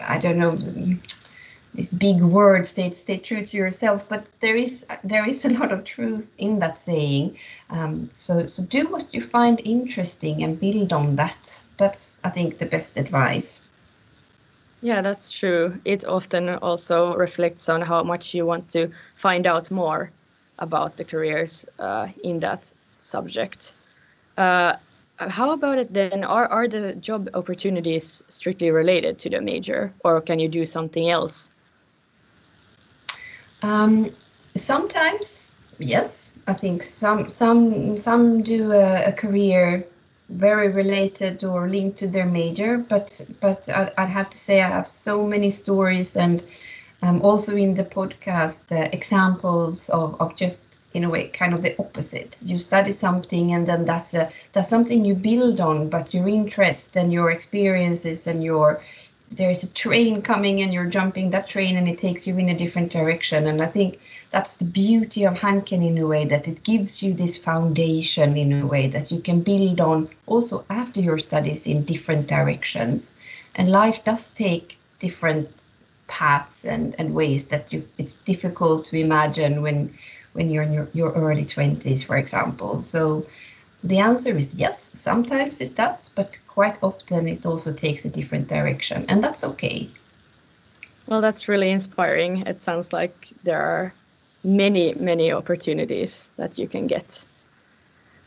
I 0.00 0.18
don't 0.18 0.38
know 0.38 0.56
this 1.74 1.88
big 1.88 2.20
word 2.20 2.66
stay 2.66 2.90
stay 2.90 3.18
true 3.18 3.46
to 3.46 3.56
yourself 3.56 4.08
but 4.08 4.26
there 4.40 4.56
is 4.56 4.86
there 5.04 5.26
is 5.28 5.44
a 5.44 5.50
lot 5.50 5.72
of 5.72 5.84
truth 5.84 6.34
in 6.38 6.58
that 6.60 6.78
saying. 6.78 7.36
Um, 7.70 8.08
so 8.10 8.46
so 8.46 8.62
do 8.64 8.88
what 8.88 9.12
you 9.14 9.20
find 9.20 9.60
interesting 9.64 10.42
and 10.42 10.58
build 10.58 10.92
on 10.92 11.16
that. 11.16 11.62
That's 11.76 12.20
I 12.24 12.30
think 12.30 12.58
the 12.58 12.66
best 12.66 12.96
advice 12.96 13.62
yeah 14.82 15.02
that's 15.02 15.30
true 15.30 15.78
it 15.84 16.04
often 16.04 16.48
also 16.56 17.14
reflects 17.14 17.68
on 17.68 17.80
how 17.80 18.02
much 18.02 18.34
you 18.34 18.46
want 18.46 18.68
to 18.68 18.90
find 19.14 19.46
out 19.46 19.70
more 19.70 20.10
about 20.58 20.96
the 20.96 21.04
careers 21.04 21.64
uh, 21.78 22.08
in 22.24 22.40
that 22.40 22.72
subject 23.00 23.74
uh, 24.36 24.76
how 25.28 25.50
about 25.50 25.78
it 25.78 25.92
then? 25.92 26.24
Are 26.24 26.48
are 26.48 26.66
the 26.66 26.94
job 26.94 27.28
opportunities 27.34 28.24
strictly 28.28 28.70
related 28.70 29.18
to 29.18 29.30
the 29.30 29.40
major, 29.40 29.92
or 30.04 30.20
can 30.20 30.38
you 30.38 30.48
do 30.48 30.64
something 30.64 31.10
else? 31.10 31.50
Um, 33.62 34.10
sometimes, 34.54 35.52
yes. 35.78 36.32
I 36.46 36.54
think 36.54 36.82
some 36.82 37.28
some 37.28 37.98
some 37.98 38.42
do 38.42 38.72
a, 38.72 39.08
a, 39.08 39.12
career 39.12 39.84
very 40.30 40.68
related 40.68 41.42
or 41.44 41.68
linked 41.68 41.98
to 41.98 42.08
their 42.08 42.26
major, 42.26 42.78
but 42.78 43.20
but 43.40 43.68
I, 43.68 43.90
would 43.98 44.08
have 44.08 44.30
to 44.30 44.38
say 44.38 44.62
I 44.62 44.68
have 44.68 44.86
so 44.86 45.26
many 45.26 45.50
stories 45.50 46.16
and 46.16 46.42
um, 47.02 47.20
also 47.22 47.56
in 47.56 47.74
the 47.74 47.84
podcast 47.84 48.70
uh, 48.72 48.88
examples 48.92 49.88
of, 49.90 50.20
of 50.20 50.36
just 50.36 50.78
in 50.94 51.04
a 51.04 51.10
way 51.10 51.28
kind 51.28 51.54
of 51.54 51.62
the 51.62 51.78
opposite. 51.78 52.38
You 52.44 52.58
study 52.58 52.92
something 52.92 53.52
and 53.52 53.66
then 53.66 53.84
that's 53.84 54.14
a 54.14 54.30
that's 54.52 54.68
something 54.68 55.04
you 55.04 55.14
build 55.14 55.60
on 55.60 55.88
but 55.88 56.12
your 56.14 56.28
interest 56.28 56.96
and 56.96 57.12
your 57.12 57.30
experiences 57.30 58.26
and 58.26 58.42
your 58.42 58.82
there's 59.30 59.62
a 59.62 59.72
train 59.74 60.20
coming 60.22 60.60
and 60.60 60.72
you're 60.72 60.86
jumping 60.86 61.30
that 61.30 61.48
train 61.48 61.76
and 61.76 61.88
it 61.88 61.98
takes 61.98 62.26
you 62.26 62.36
in 62.36 62.48
a 62.48 62.56
different 62.56 62.90
direction 62.90 63.46
and 63.46 63.62
i 63.62 63.66
think 63.66 64.00
that's 64.30 64.56
the 64.56 64.64
beauty 64.64 65.24
of 65.24 65.34
hanken 65.34 65.86
in 65.86 65.98
a 65.98 66.06
way 66.06 66.24
that 66.24 66.48
it 66.48 66.62
gives 66.64 67.02
you 67.02 67.14
this 67.14 67.36
foundation 67.36 68.36
in 68.36 68.52
a 68.60 68.66
way 68.66 68.88
that 68.88 69.12
you 69.12 69.20
can 69.20 69.40
build 69.40 69.80
on 69.80 70.08
also 70.26 70.64
after 70.68 71.00
your 71.00 71.18
studies 71.18 71.66
in 71.66 71.84
different 71.84 72.26
directions 72.26 73.14
and 73.54 73.70
life 73.70 74.02
does 74.04 74.30
take 74.30 74.78
different 74.98 75.48
paths 76.08 76.64
and 76.64 76.96
and 76.98 77.14
ways 77.14 77.46
that 77.46 77.72
you 77.72 77.86
it's 77.98 78.14
difficult 78.14 78.84
to 78.84 78.96
imagine 78.96 79.62
when 79.62 79.88
when 80.32 80.50
you're 80.50 80.62
in 80.62 80.72
your, 80.72 80.88
your 80.92 81.12
early 81.12 81.44
20s, 81.44 82.04
for 82.04 82.16
example. 82.16 82.80
So 82.80 83.26
the 83.82 83.98
answer 83.98 84.36
is 84.36 84.58
yes, 84.58 84.90
sometimes 84.94 85.60
it 85.60 85.74
does, 85.74 86.10
but 86.10 86.38
quite 86.48 86.76
often 86.82 87.28
it 87.28 87.46
also 87.46 87.72
takes 87.72 88.04
a 88.04 88.10
different 88.10 88.48
direction, 88.48 89.04
and 89.08 89.22
that's 89.22 89.44
okay. 89.44 89.88
Well, 91.06 91.20
that's 91.20 91.48
really 91.48 91.70
inspiring. 91.70 92.46
It 92.46 92.60
sounds 92.60 92.92
like 92.92 93.28
there 93.42 93.60
are 93.60 93.92
many, 94.44 94.94
many 94.94 95.32
opportunities 95.32 96.28
that 96.36 96.58
you 96.58 96.68
can 96.68 96.86
get. 96.86 97.24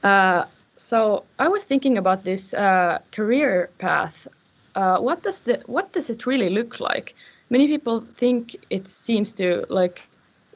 Uh, 0.04 0.46
so 0.76 1.24
I 1.40 1.48
was 1.48 1.64
thinking 1.64 1.98
about 1.98 2.24
this 2.24 2.54
uh, 2.54 3.00
career 3.12 3.70
path. 3.78 4.28
Uh, 4.76 4.98
what 4.98 5.22
does 5.22 5.42
the 5.42 5.62
what 5.68 5.94
does 5.94 6.10
it 6.10 6.26
really 6.26 6.50
look 6.50 6.80
like? 6.80 7.16
Many 7.50 7.68
people 7.68 8.04
think 8.18 8.56
it 8.70 8.90
seems 8.90 9.34
to 9.34 9.66
like 9.70 10.02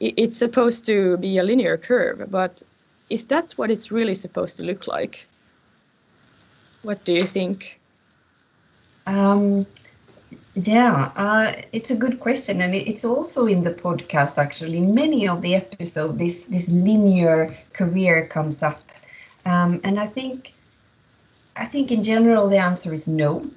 it's 0.00 0.36
supposed 0.36 0.84
to 0.86 1.16
be 1.18 1.38
a 1.38 1.42
linear 1.42 1.76
curve, 1.76 2.30
but 2.30 2.62
is 3.10 3.24
that 3.26 3.52
what 3.52 3.70
it's 3.70 3.90
really 3.90 4.14
supposed 4.14 4.56
to 4.58 4.62
look 4.62 4.86
like? 4.86 5.26
What 6.82 7.04
do 7.04 7.12
you 7.12 7.20
think? 7.20 7.78
Um, 9.06 9.66
yeah, 10.54 11.10
uh, 11.16 11.52
it's 11.72 11.90
a 11.90 11.96
good 11.96 12.20
question, 12.20 12.60
and 12.60 12.74
it's 12.74 13.04
also 13.04 13.46
in 13.46 13.62
the 13.62 13.72
podcast. 13.72 14.38
Actually, 14.38 14.80
many 14.80 15.28
of 15.28 15.40
the 15.40 15.54
episodes, 15.54 16.18
this 16.18 16.44
this 16.44 16.68
linear 16.68 17.56
career 17.72 18.26
comes 18.26 18.62
up, 18.62 18.80
um, 19.46 19.80
and 19.84 19.98
I 19.98 20.06
think, 20.06 20.52
I 21.56 21.64
think 21.64 21.90
in 21.90 22.02
general 22.02 22.48
the 22.48 22.58
answer 22.58 22.92
is 22.92 23.08
no. 23.08 23.50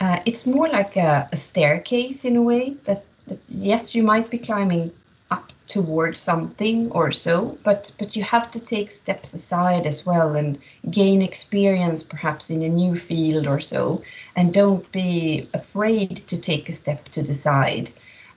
Uh, 0.00 0.20
it's 0.26 0.46
more 0.46 0.68
like 0.68 0.96
a, 0.96 1.28
a 1.32 1.36
staircase 1.36 2.24
in 2.24 2.36
a 2.36 2.42
way 2.42 2.76
that, 2.84 3.04
that 3.26 3.38
yes, 3.48 3.94
you 3.94 4.02
might 4.02 4.30
be 4.30 4.38
climbing 4.38 4.92
up 5.30 5.52
towards 5.68 6.20
something 6.20 6.90
or 6.92 7.10
so 7.10 7.58
but 7.64 7.92
but 7.98 8.14
you 8.14 8.22
have 8.22 8.50
to 8.50 8.60
take 8.60 8.90
steps 8.90 9.34
aside 9.34 9.84
as 9.86 10.06
well 10.06 10.36
and 10.36 10.58
gain 10.90 11.22
experience 11.22 12.02
perhaps 12.02 12.50
in 12.50 12.62
a 12.62 12.68
new 12.68 12.96
field 12.96 13.46
or 13.46 13.60
so. 13.60 14.02
And 14.36 14.52
don't 14.52 14.90
be 14.92 15.48
afraid 15.54 16.26
to 16.28 16.36
take 16.36 16.68
a 16.68 16.72
step 16.72 17.08
to 17.10 17.22
the 17.22 17.34
side. 17.34 17.90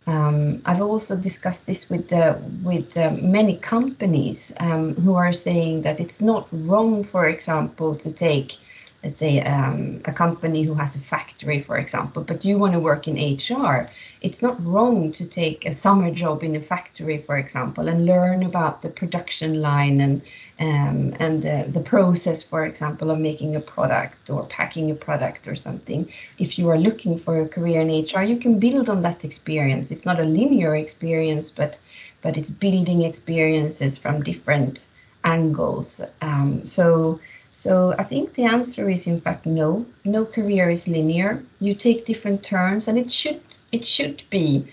Um, 0.08 0.62
I've 0.66 0.82
also 0.82 1.16
discussed 1.16 1.68
this 1.68 1.90
with 1.90 2.12
uh, 2.12 2.36
with 2.64 2.98
uh, 2.98 3.12
many 3.22 3.58
companies 3.58 4.54
um, 4.60 4.96
who 4.96 5.14
are 5.16 5.34
saying 5.34 5.84
that 5.84 6.00
it's 6.00 6.22
not 6.22 6.48
wrong, 6.52 7.04
for 7.04 7.28
example, 7.28 7.96
to 7.96 8.12
take 8.12 8.58
let's 9.04 9.20
say 9.20 9.40
um, 9.42 10.02
a 10.06 10.12
company 10.12 10.64
who 10.64 10.74
has 10.74 10.96
a 10.96 11.00
factory, 11.00 11.62
for 11.62 11.78
example, 11.78 12.22
but 12.22 12.44
you 12.44 12.58
want 12.58 12.74
to 12.74 12.80
work 12.80 13.08
in 13.08 13.16
HR, 13.16 13.88
it's 14.22 14.42
not 14.42 14.64
wrong 14.66 15.12
to 15.14 15.26
take 15.26 15.66
a 15.66 15.72
summer 15.72 16.12
job 16.12 16.44
in 16.44 16.56
a 16.56 16.60
factory, 16.60 17.20
for 17.20 17.38
example, 17.38 17.88
and 17.88 18.06
learn 18.06 18.44
about 18.44 18.82
the 18.82 18.90
production 18.90 19.62
line 19.62 20.02
and 20.02 20.22
um, 20.60 21.16
and 21.20 21.44
the, 21.44 21.66
the 21.70 21.80
process, 21.80 22.44
for 22.44 22.66
example, 22.66 23.10
of 23.12 23.20
making 23.20 23.56
a 23.56 23.62
product 23.62 24.30
or 24.30 24.46
packing 24.48 24.92
a 24.92 24.96
product 24.96 25.48
or 25.48 25.56
something. 25.56 26.12
If 26.38 26.60
you 26.60 26.68
are 26.70 26.78
looking 26.78 27.18
for 27.18 27.40
a 27.40 27.48
career 27.48 27.80
in 27.80 27.88
HR, 28.04 28.24
you 28.24 28.36
can 28.38 28.60
build 28.60 28.90
on 28.90 29.02
that 29.04 29.24
experience. 29.24 29.92
It's 29.92 30.06
not 30.06 30.20
a 30.20 30.26
linear 30.26 30.76
experience, 30.76 31.50
but 31.50 31.80
but 32.22 32.38
it's 32.38 32.50
building 32.50 33.04
experiences 33.04 33.98
from 33.98 34.24
different 34.24 34.90
angles. 35.24 36.02
Um, 36.22 36.66
so 36.66 37.20
so 37.52 37.96
I 37.98 38.04
think 38.04 38.34
the 38.34 38.44
answer 38.44 38.90
is 38.90 39.08
in 39.08 39.22
fact 39.22 39.46
no. 39.46 39.86
No 40.06 40.26
career 40.26 40.70
is 40.70 40.88
linear. 40.88 41.44
You 41.60 41.74
take 41.74 42.06
different 42.06 42.44
turns, 42.44 42.88
and 42.88 42.98
it 42.98 43.12
should 43.12 43.42
it 43.72 43.84
should 43.84 44.24
be 44.30 44.66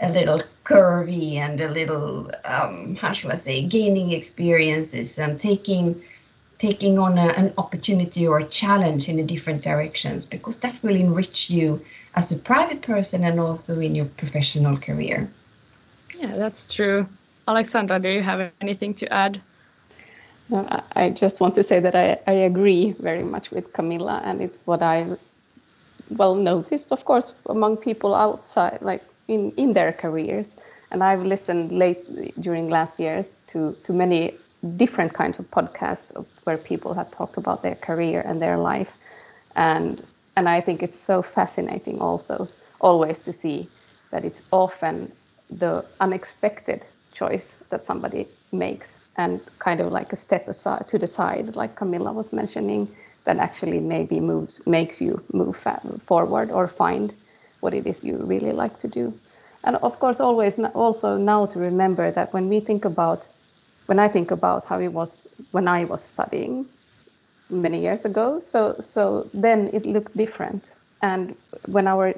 a 0.00 0.10
little 0.10 0.40
curvy 0.64 1.34
and 1.34 1.60
a 1.60 1.68
little 1.68 2.30
um, 2.44 2.96
how 2.96 3.12
should 3.12 3.30
I 3.30 3.34
say 3.34 3.62
gaining 3.62 4.12
experiences 4.12 5.18
and 5.18 5.38
taking 5.40 6.00
taking 6.58 6.98
on 6.98 7.18
a, 7.18 7.28
an 7.40 7.52
opportunity 7.58 8.26
or 8.26 8.38
a 8.38 8.46
challenge 8.46 9.08
in 9.08 9.18
a 9.18 9.24
different 9.24 9.62
directions 9.62 10.26
because 10.26 10.60
that 10.60 10.80
will 10.82 10.94
enrich 10.94 11.48
you 11.48 11.80
as 12.14 12.30
a 12.30 12.38
private 12.38 12.82
person 12.82 13.24
and 13.24 13.40
also 13.40 13.80
in 13.80 13.94
your 13.94 14.04
professional 14.04 14.76
career. 14.76 15.28
Yeah, 16.18 16.36
that's 16.36 16.72
true. 16.72 17.08
Alexandra, 17.48 17.98
do 17.98 18.10
you 18.10 18.22
have 18.22 18.52
anything 18.60 18.92
to 18.94 19.10
add? 19.12 19.40
Uh, 20.52 20.62
no, 20.62 20.82
I 20.94 21.10
just 21.10 21.40
want 21.40 21.54
to 21.56 21.62
say 21.62 21.80
that 21.80 21.94
I, 21.96 22.18
I 22.26 22.32
agree 22.32 22.92
very 23.00 23.22
much 23.24 23.50
with 23.50 23.72
Camilla, 23.72 24.20
and 24.24 24.42
it's 24.42 24.66
what 24.66 24.82
I 24.82 25.16
well 26.10 26.34
noticed, 26.36 26.92
of 26.92 27.04
course, 27.06 27.34
among 27.48 27.78
people 27.78 28.14
outside, 28.14 28.78
like 28.82 29.04
in 29.28 29.52
in 29.56 29.74
their 29.74 29.92
careers. 29.92 30.56
And 30.92 31.04
I've 31.04 31.24
listened 31.24 31.72
late 31.72 32.04
during 32.40 32.70
last 32.70 33.00
years 33.00 33.42
to 33.48 33.76
to 33.84 33.92
many 33.94 34.38
different 34.76 35.14
kinds 35.14 35.40
of 35.40 35.50
podcasts 35.50 36.12
where 36.44 36.58
people 36.58 36.94
have 36.94 37.10
talked 37.12 37.38
about 37.38 37.62
their 37.62 37.76
career 37.76 38.22
and 38.26 38.42
their 38.42 38.58
life, 38.58 38.98
and 39.56 40.02
and 40.36 40.48
I 40.48 40.62
think 40.62 40.82
it's 40.82 40.98
so 40.98 41.22
fascinating 41.22 42.00
also 42.00 42.48
always 42.80 43.20
to 43.20 43.32
see 43.34 43.70
that 44.12 44.24
it's 44.24 44.42
often 44.52 45.12
the 45.50 45.84
unexpected 46.00 46.86
choice 47.12 47.56
that 47.70 47.84
somebody 47.84 48.28
makes 48.52 48.99
and 49.20 49.40
kind 49.58 49.80
of 49.80 49.92
like 49.92 50.12
a 50.12 50.16
step 50.16 50.48
aside 50.48 50.88
to 50.88 50.98
the 50.98 51.06
side, 51.06 51.56
like 51.56 51.76
Camilla 51.76 52.12
was 52.12 52.32
mentioning, 52.32 52.88
that 53.24 53.36
actually 53.36 53.80
maybe 53.80 54.18
moves 54.20 54.62
makes 54.66 55.00
you 55.00 55.12
move 55.32 55.56
forward 56.10 56.50
or 56.50 56.66
find 56.66 57.14
what 57.60 57.74
it 57.74 57.86
is 57.86 58.02
you 58.08 58.16
really 58.32 58.52
like 58.52 58.78
to 58.78 58.88
do. 58.88 59.12
And 59.64 59.76
of 59.76 59.98
course, 60.00 60.20
always 60.20 60.58
also 60.74 61.18
now 61.18 61.46
to 61.52 61.58
remember 61.58 62.10
that 62.10 62.32
when 62.32 62.48
we 62.48 62.60
think 62.60 62.84
about, 62.84 63.28
when 63.86 63.98
I 63.98 64.08
think 64.08 64.30
about 64.30 64.64
how 64.64 64.80
it 64.80 64.92
was 65.00 65.26
when 65.50 65.68
I 65.68 65.84
was 65.84 66.02
studying 66.02 66.64
many 67.50 67.78
years 67.86 68.04
ago, 68.04 68.40
so 68.40 68.76
so 68.80 69.28
then 69.34 69.68
it 69.74 69.84
looked 69.84 70.16
different. 70.16 70.62
And 71.02 71.34
when 71.66 71.86
our 71.86 72.14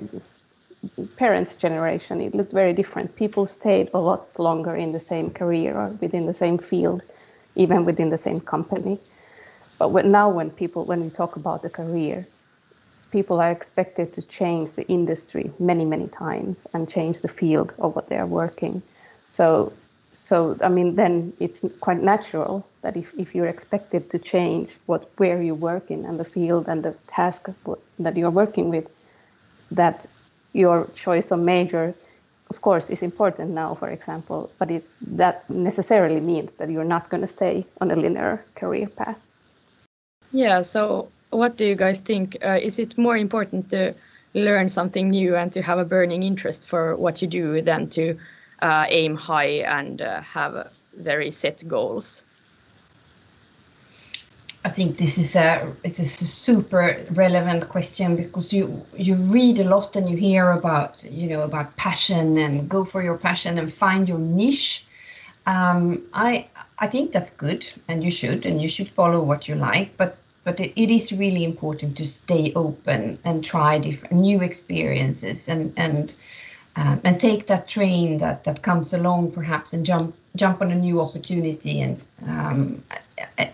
parents' 1.16 1.54
generation, 1.54 2.20
it 2.20 2.34
looked 2.34 2.52
very 2.52 2.72
different. 2.72 3.14
People 3.16 3.46
stayed 3.46 3.90
a 3.94 3.98
lot 3.98 4.38
longer 4.38 4.74
in 4.74 4.92
the 4.92 5.00
same 5.00 5.30
career 5.30 5.76
or 5.76 5.88
within 6.00 6.26
the 6.26 6.32
same 6.32 6.58
field, 6.58 7.02
even 7.54 7.84
within 7.84 8.10
the 8.10 8.18
same 8.18 8.40
company. 8.40 8.98
But 9.78 9.90
when, 9.90 10.10
now, 10.10 10.28
when 10.28 10.50
people, 10.50 10.84
when 10.84 11.02
we 11.02 11.10
talk 11.10 11.36
about 11.36 11.62
the 11.62 11.70
career, 11.70 12.26
people 13.10 13.40
are 13.40 13.50
expected 13.50 14.12
to 14.14 14.22
change 14.22 14.72
the 14.72 14.86
industry 14.88 15.52
many, 15.58 15.84
many 15.84 16.08
times 16.08 16.66
and 16.72 16.88
change 16.88 17.20
the 17.20 17.28
field 17.28 17.74
of 17.78 17.94
what 17.94 18.08
they 18.08 18.16
are 18.16 18.26
working. 18.26 18.82
So, 19.24 19.72
so 20.12 20.56
I 20.62 20.68
mean, 20.68 20.96
then 20.96 21.32
it's 21.38 21.64
quite 21.80 22.02
natural 22.02 22.66
that 22.80 22.96
if, 22.96 23.12
if 23.18 23.34
you're 23.34 23.46
expected 23.46 24.10
to 24.10 24.18
change 24.18 24.78
what 24.86 25.10
where 25.18 25.42
you 25.42 25.54
work 25.54 25.90
in 25.90 26.04
and 26.04 26.18
the 26.18 26.24
field 26.24 26.68
and 26.68 26.82
the 26.82 26.94
task 27.06 27.48
that 27.98 28.16
you're 28.16 28.30
working 28.30 28.70
with, 28.70 28.88
that 29.70 30.06
your 30.52 30.88
choice 30.94 31.30
of 31.30 31.40
major, 31.40 31.94
of 32.50 32.60
course, 32.60 32.90
is 32.90 33.02
important 33.02 33.50
now, 33.50 33.74
for 33.74 33.88
example, 33.88 34.50
but 34.58 34.70
it, 34.70 34.84
that 35.00 35.48
necessarily 35.48 36.20
means 36.20 36.56
that 36.56 36.70
you're 36.70 36.84
not 36.84 37.08
going 37.08 37.22
to 37.22 37.26
stay 37.26 37.66
on 37.80 37.90
a 37.90 37.96
linear 37.96 38.44
career 38.54 38.88
path. 38.88 39.18
Yeah, 40.32 40.62
so 40.62 41.08
what 41.30 41.56
do 41.56 41.66
you 41.66 41.74
guys 41.74 42.00
think? 42.00 42.36
Uh, 42.44 42.58
is 42.62 42.78
it 42.78 42.96
more 42.98 43.16
important 43.16 43.70
to 43.70 43.94
learn 44.34 44.68
something 44.68 45.10
new 45.10 45.36
and 45.36 45.52
to 45.52 45.62
have 45.62 45.78
a 45.78 45.84
burning 45.84 46.22
interest 46.22 46.64
for 46.64 46.96
what 46.96 47.20
you 47.20 47.28
do 47.28 47.62
than 47.62 47.88
to 47.90 48.18
uh, 48.62 48.86
aim 48.88 49.14
high 49.14 49.62
and 49.78 50.00
uh, 50.00 50.20
have 50.22 50.78
very 50.96 51.30
set 51.30 51.66
goals? 51.68 52.22
I 54.64 54.68
think 54.68 54.96
this 54.96 55.18
is 55.18 55.34
a 55.34 55.72
is 55.82 55.98
a 55.98 56.04
super 56.04 57.04
relevant 57.10 57.68
question 57.68 58.14
because 58.14 58.52
you 58.52 58.86
you 58.96 59.16
read 59.16 59.58
a 59.58 59.64
lot 59.64 59.96
and 59.96 60.08
you 60.08 60.16
hear 60.16 60.52
about 60.52 61.02
you 61.04 61.28
know 61.28 61.42
about 61.42 61.76
passion 61.76 62.38
and 62.38 62.68
go 62.68 62.84
for 62.84 63.02
your 63.02 63.18
passion 63.18 63.58
and 63.58 63.72
find 63.72 64.08
your 64.08 64.18
niche. 64.18 64.84
Um, 65.46 66.02
I 66.12 66.46
I 66.78 66.86
think 66.86 67.10
that's 67.10 67.30
good 67.30 67.66
and 67.88 68.04
you 68.04 68.12
should 68.12 68.46
and 68.46 68.62
you 68.62 68.68
should 68.68 68.88
follow 68.88 69.20
what 69.20 69.48
you 69.48 69.56
like, 69.56 69.96
but 69.96 70.16
but 70.44 70.60
it, 70.60 70.72
it 70.80 70.90
is 70.90 71.12
really 71.12 71.44
important 71.44 71.96
to 71.96 72.04
stay 72.04 72.52
open 72.54 73.18
and 73.24 73.44
try 73.44 73.78
different 73.78 74.14
new 74.14 74.40
experiences 74.42 75.48
and 75.48 75.72
and 75.76 76.14
um, 76.76 77.00
and 77.02 77.20
take 77.20 77.48
that 77.48 77.66
train 77.68 78.18
that 78.18 78.44
that 78.44 78.62
comes 78.62 78.94
along 78.94 79.32
perhaps 79.32 79.72
and 79.72 79.84
jump 79.84 80.14
jump 80.36 80.62
on 80.62 80.70
a 80.70 80.74
new 80.74 81.00
opportunity 81.00 81.80
and 81.80 82.04
um, 82.26 82.82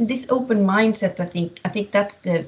this 0.00 0.26
open 0.30 0.66
mindset 0.66 1.18
i 1.20 1.24
think 1.24 1.60
i 1.64 1.68
think 1.68 1.90
that's 1.90 2.18
the 2.18 2.46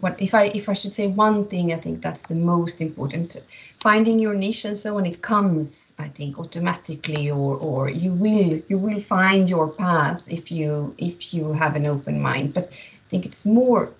what 0.00 0.16
if 0.20 0.34
i 0.34 0.44
if 0.54 0.68
i 0.68 0.72
should 0.72 0.94
say 0.94 1.06
one 1.06 1.44
thing 1.46 1.72
i 1.72 1.76
think 1.76 2.00
that's 2.00 2.22
the 2.22 2.34
most 2.34 2.80
important. 2.80 3.36
Finding 3.80 4.18
your 4.18 4.34
niche 4.34 4.64
and 4.64 4.78
so 4.78 4.96
on 4.96 5.04
it 5.04 5.20
comes 5.22 5.94
i 5.98 6.08
think 6.08 6.38
automatically 6.38 7.30
or 7.30 7.56
or 7.56 7.90
you 7.90 8.12
will 8.12 8.60
you 8.68 8.78
will 8.78 9.00
find 9.00 9.50
your 9.50 9.68
path 9.68 10.22
if 10.32 10.50
you 10.50 10.94
if 10.98 11.34
you 11.34 11.52
have 11.52 11.76
an 11.76 11.86
open 11.86 12.20
mind. 12.20 12.54
But 12.54 12.64
i 12.72 13.08
think 13.08 13.26
it's 13.26 13.44
more 13.44 13.90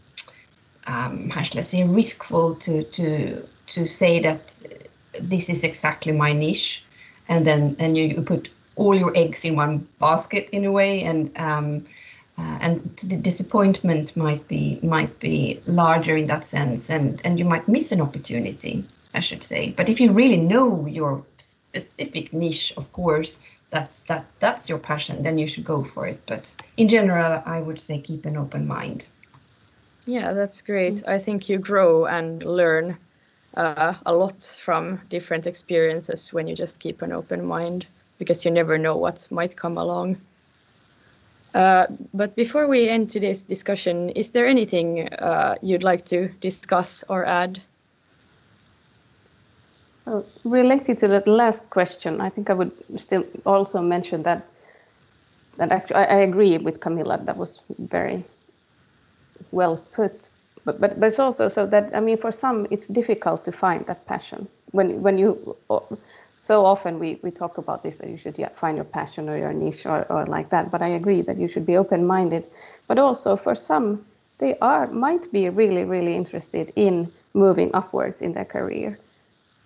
um 0.86 1.28
how 1.28 1.40
i 1.40 1.60
say 1.60 1.82
riskful 1.82 2.58
to 2.60 2.82
to 2.84 3.46
to 3.66 3.86
say 3.86 4.18
that 4.20 4.62
this 5.20 5.48
is 5.50 5.62
exactly 5.64 6.12
my 6.12 6.32
niche 6.32 6.84
and 7.28 7.46
then 7.46 7.74
then 7.74 7.96
you, 7.96 8.04
you 8.04 8.22
put 8.22 8.48
all 8.76 8.94
your 8.94 9.12
eggs 9.16 9.44
in 9.44 9.56
one 9.56 9.78
basket 9.98 10.48
in 10.50 10.64
a 10.64 10.72
way 10.72 11.02
and 11.02 11.36
um, 11.38 11.84
uh, 12.38 12.58
and 12.60 12.78
the 12.98 13.16
disappointment 13.16 14.14
might 14.16 14.46
be 14.46 14.78
might 14.82 15.18
be 15.18 15.60
larger 15.66 16.16
in 16.16 16.26
that 16.26 16.44
sense 16.44 16.90
and 16.90 17.20
and 17.24 17.38
you 17.38 17.44
might 17.44 17.66
miss 17.66 17.92
an 17.92 18.00
opportunity 18.00 18.84
i 19.14 19.20
should 19.20 19.42
say. 19.42 19.70
But 19.70 19.88
if 19.88 20.00
you 20.00 20.12
really 20.12 20.36
know 20.36 20.86
your 20.86 21.24
specific 21.38 22.32
niche 22.32 22.74
of 22.76 22.92
course 22.92 23.40
that's 23.70 24.00
that 24.00 24.26
that's 24.40 24.68
your 24.68 24.78
passion 24.78 25.22
then 25.22 25.38
you 25.38 25.46
should 25.46 25.64
go 25.64 25.82
for 25.82 26.06
it. 26.06 26.20
But 26.26 26.54
in 26.76 26.88
general 26.88 27.42
i 27.46 27.60
would 27.60 27.80
say 27.80 27.98
keep 27.98 28.26
an 28.26 28.36
open 28.36 28.68
mind. 28.68 29.06
Yeah 30.06 30.34
that's 30.34 30.60
great. 30.60 31.02
I 31.08 31.18
think 31.18 31.48
you 31.48 31.58
grow 31.58 32.04
and 32.04 32.42
learn 32.42 32.98
uh, 33.56 33.94
a 34.04 34.12
lot 34.12 34.42
from 34.42 35.00
different 35.08 35.46
experiences 35.46 36.30
when 36.34 36.46
you 36.46 36.54
just 36.54 36.80
keep 36.80 37.00
an 37.00 37.12
open 37.12 37.46
mind 37.46 37.86
because 38.18 38.44
you 38.44 38.50
never 38.50 38.78
know 38.78 38.96
what 38.96 39.26
might 39.30 39.56
come 39.56 39.78
along 39.78 40.16
uh, 41.56 41.86
but 42.12 42.36
before 42.36 42.66
we 42.66 42.86
end 42.86 43.08
today's 43.08 43.42
discussion, 43.42 44.10
is 44.10 44.30
there 44.32 44.46
anything 44.46 45.08
uh, 45.14 45.54
you'd 45.62 45.82
like 45.82 46.04
to 46.04 46.28
discuss 46.42 47.02
or 47.08 47.24
add? 47.24 47.62
Well, 50.04 50.26
related 50.44 50.98
to 50.98 51.08
that 51.08 51.26
last 51.26 51.70
question, 51.70 52.20
I 52.20 52.28
think 52.28 52.50
I 52.50 52.52
would 52.52 52.72
still 53.00 53.24
also 53.46 53.80
mention 53.80 54.22
that 54.24 54.46
that 55.56 55.72
actually 55.72 55.96
I, 55.96 56.04
I 56.04 56.18
agree 56.18 56.58
with 56.58 56.80
Camilla. 56.80 57.18
That 57.24 57.38
was 57.38 57.62
very 57.78 58.22
well 59.50 59.78
put. 59.92 60.28
But, 60.66 60.78
but 60.78 61.00
but 61.00 61.06
it's 61.06 61.18
also 61.18 61.48
so 61.48 61.64
that 61.66 61.90
I 61.96 62.00
mean, 62.00 62.18
for 62.18 62.30
some, 62.30 62.66
it's 62.70 62.86
difficult 62.86 63.46
to 63.46 63.52
find 63.52 63.86
that 63.86 64.04
passion 64.04 64.46
when 64.76 65.02
when 65.02 65.16
you 65.18 65.56
so 66.36 66.64
often 66.66 66.98
we, 66.98 67.18
we 67.22 67.30
talk 67.30 67.56
about 67.58 67.82
this 67.82 67.96
that 67.96 68.10
you 68.10 68.18
should 68.18 68.38
yeah, 68.38 68.50
find 68.50 68.76
your 68.76 68.84
passion 68.84 69.28
or 69.28 69.38
your 69.38 69.52
niche 69.52 69.86
or, 69.86 70.04
or 70.12 70.26
like 70.26 70.50
that 70.50 70.70
but 70.70 70.82
i 70.82 70.88
agree 70.88 71.22
that 71.22 71.38
you 71.38 71.48
should 71.48 71.66
be 71.66 71.76
open-minded. 71.76 72.44
But 72.88 72.98
also 72.98 73.36
for 73.36 73.54
some 73.54 74.04
they 74.38 74.56
are 74.60 74.86
might 74.88 75.32
be 75.32 75.48
really 75.48 75.84
really 75.84 76.14
interested 76.14 76.72
in 76.76 77.10
moving 77.34 77.70
upwards 77.74 78.22
in 78.22 78.32
their 78.32 78.44
career. 78.44 78.98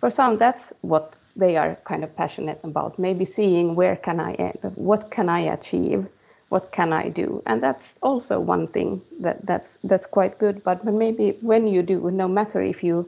For 0.01 0.11
some 0.11 0.38
that's 0.38 0.73
what 0.83 1.16
they 1.37 1.57
are 1.57 1.77
kind 1.85 2.05
of 2.05 2.16
passionate 2.16 2.61
about 2.62 2.99
maybe 2.99 3.25
seeing 3.25 3.75
where 3.75 3.96
can 3.96 4.18
i 4.20 4.33
end 4.35 4.59
what 4.77 5.11
can 5.11 5.29
i 5.29 5.40
achieve 5.40 6.07
what 6.49 6.73
can 6.73 6.92
i 6.92 7.09
do? 7.09 7.42
And 7.46 7.62
that's 7.62 7.99
also 8.03 8.40
one 8.40 8.66
thing 8.68 9.01
that 9.20 9.44
that's 9.46 9.79
that's 9.85 10.07
quite 10.07 10.38
good 10.38 10.62
but 10.64 10.85
maybe 10.85 11.37
when 11.40 11.68
you 11.68 11.83
do 11.83 12.11
no 12.11 12.29
matter 12.29 12.61
if 12.62 12.83
you 12.83 13.07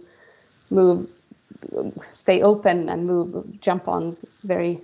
move 0.70 1.06
stay 2.12 2.42
open 2.42 2.88
and 2.88 3.06
move, 3.06 3.60
jump 3.60 3.88
on 3.88 4.16
very 4.44 4.80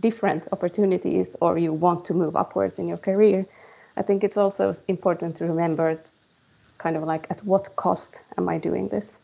different 0.00 0.46
opportunities, 0.52 1.36
or 1.40 1.58
you 1.58 1.72
want 1.72 2.04
to 2.04 2.14
move 2.14 2.36
upwards 2.36 2.78
in 2.78 2.86
your 2.86 2.98
career, 2.98 3.46
I 3.96 4.02
think 4.02 4.22
it's 4.22 4.36
also 4.36 4.72
important 4.86 5.36
to 5.36 5.44
remember 5.44 6.00
kind 6.78 6.96
of 6.96 7.02
like 7.02 7.26
at 7.30 7.42
what 7.44 7.74
cost 7.76 8.22
am 8.36 8.48
I 8.48 8.58
doing 8.58 8.88
this? 8.88 9.18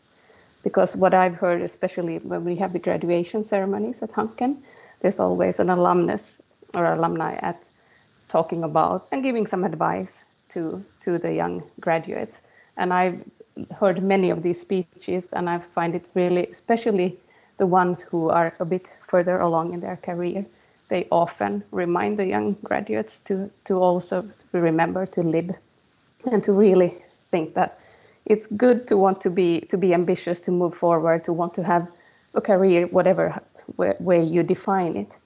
Because 0.63 0.95
what 0.95 1.13
I've 1.13 1.35
heard, 1.35 1.61
especially 1.61 2.17
when 2.19 2.43
we 2.43 2.55
have 2.57 2.73
the 2.73 2.79
graduation 2.79 3.43
ceremonies 3.43 4.03
at 4.03 4.11
Hanken, 4.11 4.57
there's 4.99 5.19
always 5.19 5.59
an 5.59 5.69
alumnus 5.69 6.37
or 6.73 6.85
alumni 6.85 7.35
at 7.35 7.69
talking 8.27 8.63
about 8.63 9.07
and 9.11 9.23
giving 9.23 9.45
some 9.45 9.63
advice 9.63 10.25
to 10.49 10.83
to 11.01 11.17
the 11.17 11.33
young 11.33 11.63
graduates. 11.79 12.41
And 12.77 12.91
I've 12.91 13.23
heard 13.79 14.03
many 14.03 14.29
of 14.29 14.43
these 14.43 14.59
speeches, 14.59 15.33
and 15.33 15.49
I 15.49 15.59
find 15.59 15.95
it 15.95 16.07
really, 16.13 16.47
especially 16.47 17.17
the 17.57 17.67
ones 17.67 18.01
who 18.01 18.29
are 18.29 18.53
a 18.59 18.65
bit 18.65 18.97
further 19.07 19.39
along 19.39 19.73
in 19.73 19.79
their 19.79 19.97
career, 19.97 20.45
they 20.89 21.07
often 21.11 21.63
remind 21.71 22.19
the 22.19 22.25
young 22.25 22.53
graduates 22.63 23.19
to 23.21 23.49
to 23.65 23.79
also 23.79 24.23
remember 24.51 25.05
to 25.05 25.21
live 25.23 25.49
and 26.31 26.43
to 26.43 26.53
really 26.53 26.93
think 27.31 27.53
that 27.55 27.79
it's 28.25 28.47
good 28.47 28.87
to 28.87 28.97
want 28.97 29.21
to 29.21 29.29
be 29.29 29.61
to 29.61 29.77
be 29.77 29.93
ambitious, 29.93 30.41
to 30.41 30.51
move 30.51 30.75
forward, 30.75 31.23
to 31.23 31.33
want 31.33 31.53
to 31.53 31.63
have 31.63 31.87
a 32.33 32.41
career, 32.41 32.87
whatever 32.87 33.41
way 33.77 34.21
you 34.23 34.43
define 34.43 34.95
it. 34.97 35.19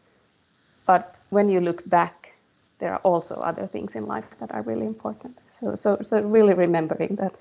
But 0.86 1.20
when 1.30 1.50
you 1.50 1.60
look 1.62 1.88
back, 1.90 2.34
there 2.80 2.94
are 2.94 3.02
also 3.04 3.36
other 3.36 3.68
things 3.68 3.96
in 3.96 4.06
life 4.08 4.38
that 4.40 4.52
are 4.52 4.62
really 4.62 4.86
important. 4.86 5.38
So 5.48 5.76
so 5.76 5.98
so 6.02 6.22
really 6.22 6.54
remembering 6.54 7.16
that 7.16 7.34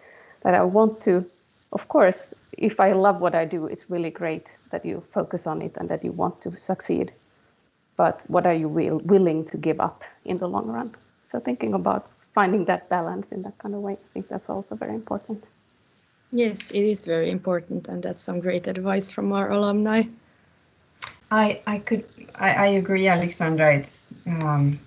that 0.42 0.55
I 0.55 0.62
want 0.62 1.01
to, 1.03 1.24
of 1.72 1.88
course, 1.88 2.33
if 2.57 2.81
I 2.81 2.92
love 2.92 3.20
what 3.20 3.35
I 3.35 3.44
do, 3.44 3.66
it's 3.66 3.90
really 3.90 4.11
great 4.11 4.48
that 4.70 4.85
you 4.85 5.03
focus 5.12 5.46
on 5.46 5.62
it 5.62 5.77
and 5.77 5.88
that 5.88 6.05
you 6.05 6.12
want 6.12 6.40
to 6.42 6.57
succeed. 6.57 7.12
But 7.96 8.24
what 8.29 8.46
are 8.46 8.55
you 8.55 8.68
will, 8.68 8.98
willing 8.98 9.44
to 9.46 9.57
give 9.57 9.81
up 9.81 10.05
in 10.24 10.38
the 10.38 10.48
long 10.48 10.66
run? 10.66 10.94
So 11.24 11.40
thinking 11.40 11.74
about 11.74 12.11
finding 12.35 12.64
that 12.66 12.88
balance 12.88 13.33
in 13.33 13.42
that 13.42 13.59
kind 13.59 13.74
of 13.74 13.81
way, 13.81 13.94
I 13.94 14.09
think 14.14 14.29
that's 14.29 14.48
also 14.48 14.77
very 14.77 14.94
important. 14.94 15.44
Yes, 16.31 16.70
it 16.70 16.85
is 16.85 17.05
very 17.05 17.31
important, 17.31 17.88
and 17.88 18.03
that's 18.03 18.22
some 18.22 18.40
great 18.40 18.68
advice 18.68 19.11
from 19.11 19.33
our 19.33 19.51
alumni. 19.51 20.03
I 21.31 21.61
I 21.66 21.79
could 21.79 22.05
I, 22.35 22.51
I 22.53 22.66
agree, 22.66 23.09
Alexandra. 23.09 23.74
It's 23.74 24.09
um, 24.27 24.79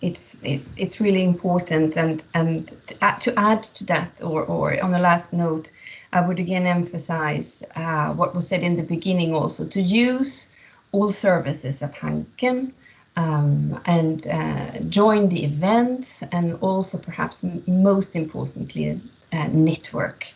it's 0.00 0.36
it, 0.42 0.60
it's 0.76 1.00
really 1.00 1.24
important. 1.24 1.96
And 1.96 2.22
and 2.34 2.72
to 2.86 3.04
add, 3.04 3.20
to 3.22 3.38
add 3.38 3.62
to 3.62 3.84
that 3.86 4.22
or 4.22 4.44
or 4.44 4.82
on 4.82 4.92
the 4.92 4.98
last 4.98 5.32
note 5.32 5.70
i 6.12 6.20
would 6.20 6.38
again 6.38 6.66
emphasize 6.66 7.62
uh, 7.76 8.14
what 8.14 8.34
was 8.34 8.48
said 8.48 8.62
in 8.62 8.76
the 8.76 8.82
beginning 8.82 9.34
also 9.34 9.66
to 9.66 9.80
use 9.82 10.48
all 10.92 11.08
services 11.08 11.82
at 11.82 11.94
hanken 11.94 12.72
um, 13.16 13.80
and 13.86 14.28
uh, 14.28 14.78
join 14.88 15.28
the 15.28 15.44
events 15.44 16.22
and 16.32 16.56
also 16.60 16.98
perhaps 16.98 17.44
most 17.66 18.14
importantly 18.14 19.00
uh, 19.32 19.48
network. 19.52 20.32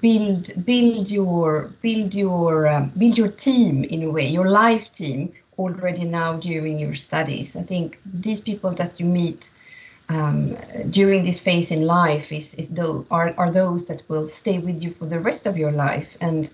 Build 0.00 0.52
build 0.64 1.10
your 1.10 1.72
build 1.82 2.14
your 2.14 2.68
um, 2.68 2.92
build 2.96 3.18
your 3.18 3.32
team 3.46 3.82
in 3.84 4.04
a 4.04 4.10
way 4.10 4.28
your 4.28 4.48
life 4.48 4.92
team 4.92 5.32
already 5.60 6.04
now 6.04 6.30
during 6.50 6.78
your 6.78 6.94
studies. 6.94 7.56
I 7.56 7.62
think 7.62 7.86
these 8.26 8.40
people 8.40 8.72
that 8.80 8.98
you 8.98 9.06
meet 9.06 9.50
um, 10.08 10.56
during 10.90 11.22
this 11.22 11.38
phase 11.38 11.70
in 11.70 11.82
life 11.86 12.32
is, 12.32 12.54
is 12.54 12.66
are, 13.10 13.32
are 13.36 13.50
those 13.50 13.86
that 13.86 14.02
will 14.08 14.26
stay 14.26 14.58
with 14.58 14.82
you 14.82 14.90
for 14.98 15.06
the 15.06 15.20
rest 15.20 15.46
of 15.46 15.56
your 15.56 15.70
life. 15.70 16.16
And 16.20 16.50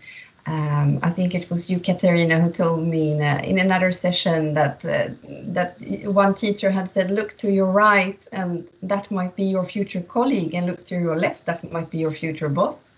um, 0.46 1.00
I 1.02 1.10
think 1.10 1.34
it 1.34 1.50
was 1.50 1.68
you, 1.70 1.80
Katarina, 1.80 2.40
who 2.40 2.50
told 2.52 2.86
me 2.86 3.12
in, 3.12 3.20
a, 3.22 3.42
in 3.42 3.58
another 3.58 3.90
session 3.90 4.54
that 4.54 4.84
uh, 4.84 5.08
that 5.58 5.80
one 6.04 6.34
teacher 6.34 6.70
had 6.70 6.88
said, 6.88 7.10
"Look 7.10 7.36
to 7.38 7.50
your 7.50 7.66
right, 7.66 8.24
and 8.32 8.68
that 8.82 9.10
might 9.10 9.34
be 9.34 9.44
your 9.44 9.64
future 9.64 10.02
colleague, 10.02 10.54
and 10.54 10.66
look 10.66 10.86
to 10.86 10.94
your 10.94 11.18
left, 11.18 11.46
that 11.46 11.72
might 11.72 11.90
be 11.90 11.98
your 11.98 12.12
future 12.12 12.48
boss." 12.48 12.96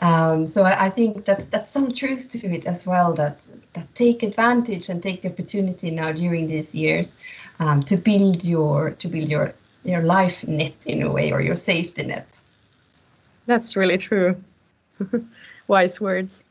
Um, 0.00 0.46
so 0.46 0.64
I, 0.64 0.86
I, 0.86 0.90
think 0.90 1.26
that's 1.26 1.46
that's 1.48 1.70
some 1.70 1.92
truth 1.92 2.30
to 2.30 2.38
it 2.54 2.64
as 2.64 2.86
well. 2.86 3.12
That 3.12 3.46
that 3.74 3.94
take 3.94 4.22
advantage 4.22 4.88
and 4.88 5.02
take 5.02 5.20
the 5.20 5.28
opportunity 5.28 5.90
now 5.90 6.10
during 6.12 6.46
these 6.46 6.74
years 6.74 7.18
um, 7.58 7.82
to 7.82 7.96
build 7.96 8.42
your 8.42 8.92
to 8.92 9.08
build 9.08 9.28
your 9.28 9.54
your 9.84 10.02
life 10.02 10.46
net 10.48 10.74
in 10.86 11.02
a 11.02 11.12
way 11.12 11.32
or 11.32 11.42
your 11.42 11.56
safety 11.56 12.02
net. 12.04 12.40
That's 13.46 13.76
really 13.76 13.98
true. 13.98 14.42
Wise 15.68 16.00
words. 16.00 16.44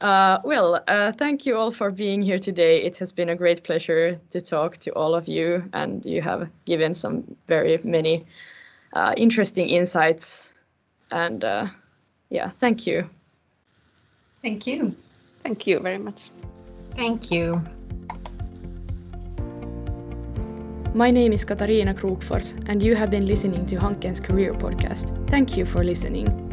Uh, 0.00 0.38
well, 0.44 0.82
uh, 0.88 1.12
thank 1.12 1.46
you 1.46 1.56
all 1.56 1.70
for 1.70 1.90
being 1.90 2.20
here 2.20 2.38
today. 2.38 2.82
It 2.82 2.96
has 2.98 3.12
been 3.12 3.30
a 3.30 3.36
great 3.36 3.64
pleasure 3.64 4.20
to 4.30 4.40
talk 4.40 4.76
to 4.78 4.90
all 4.90 5.14
of 5.14 5.26
you, 5.28 5.64
and 5.72 6.04
you 6.04 6.20
have 6.20 6.50
given 6.66 6.92
some 6.94 7.36
very 7.46 7.78
many 7.84 8.26
uh, 8.92 9.14
interesting 9.16 9.70
insights 9.70 10.50
and 11.10 11.44
uh, 11.44 11.68
yeah, 12.34 12.50
thank 12.58 12.84
you. 12.84 13.08
Thank 14.42 14.66
you. 14.66 14.94
Thank 15.44 15.66
you 15.68 15.78
very 15.78 15.98
much. 15.98 16.30
Thank 16.96 17.30
you. 17.30 17.62
My 20.94 21.10
name 21.10 21.32
is 21.32 21.44
Katarina 21.44 21.94
Krokfors, 21.94 22.54
and 22.68 22.82
you 22.82 22.96
have 22.96 23.10
been 23.10 23.26
listening 23.26 23.66
to 23.66 23.76
Hanken's 23.76 24.20
Career 24.20 24.52
Podcast. 24.52 25.14
Thank 25.28 25.56
you 25.56 25.64
for 25.64 25.84
listening. 25.84 26.43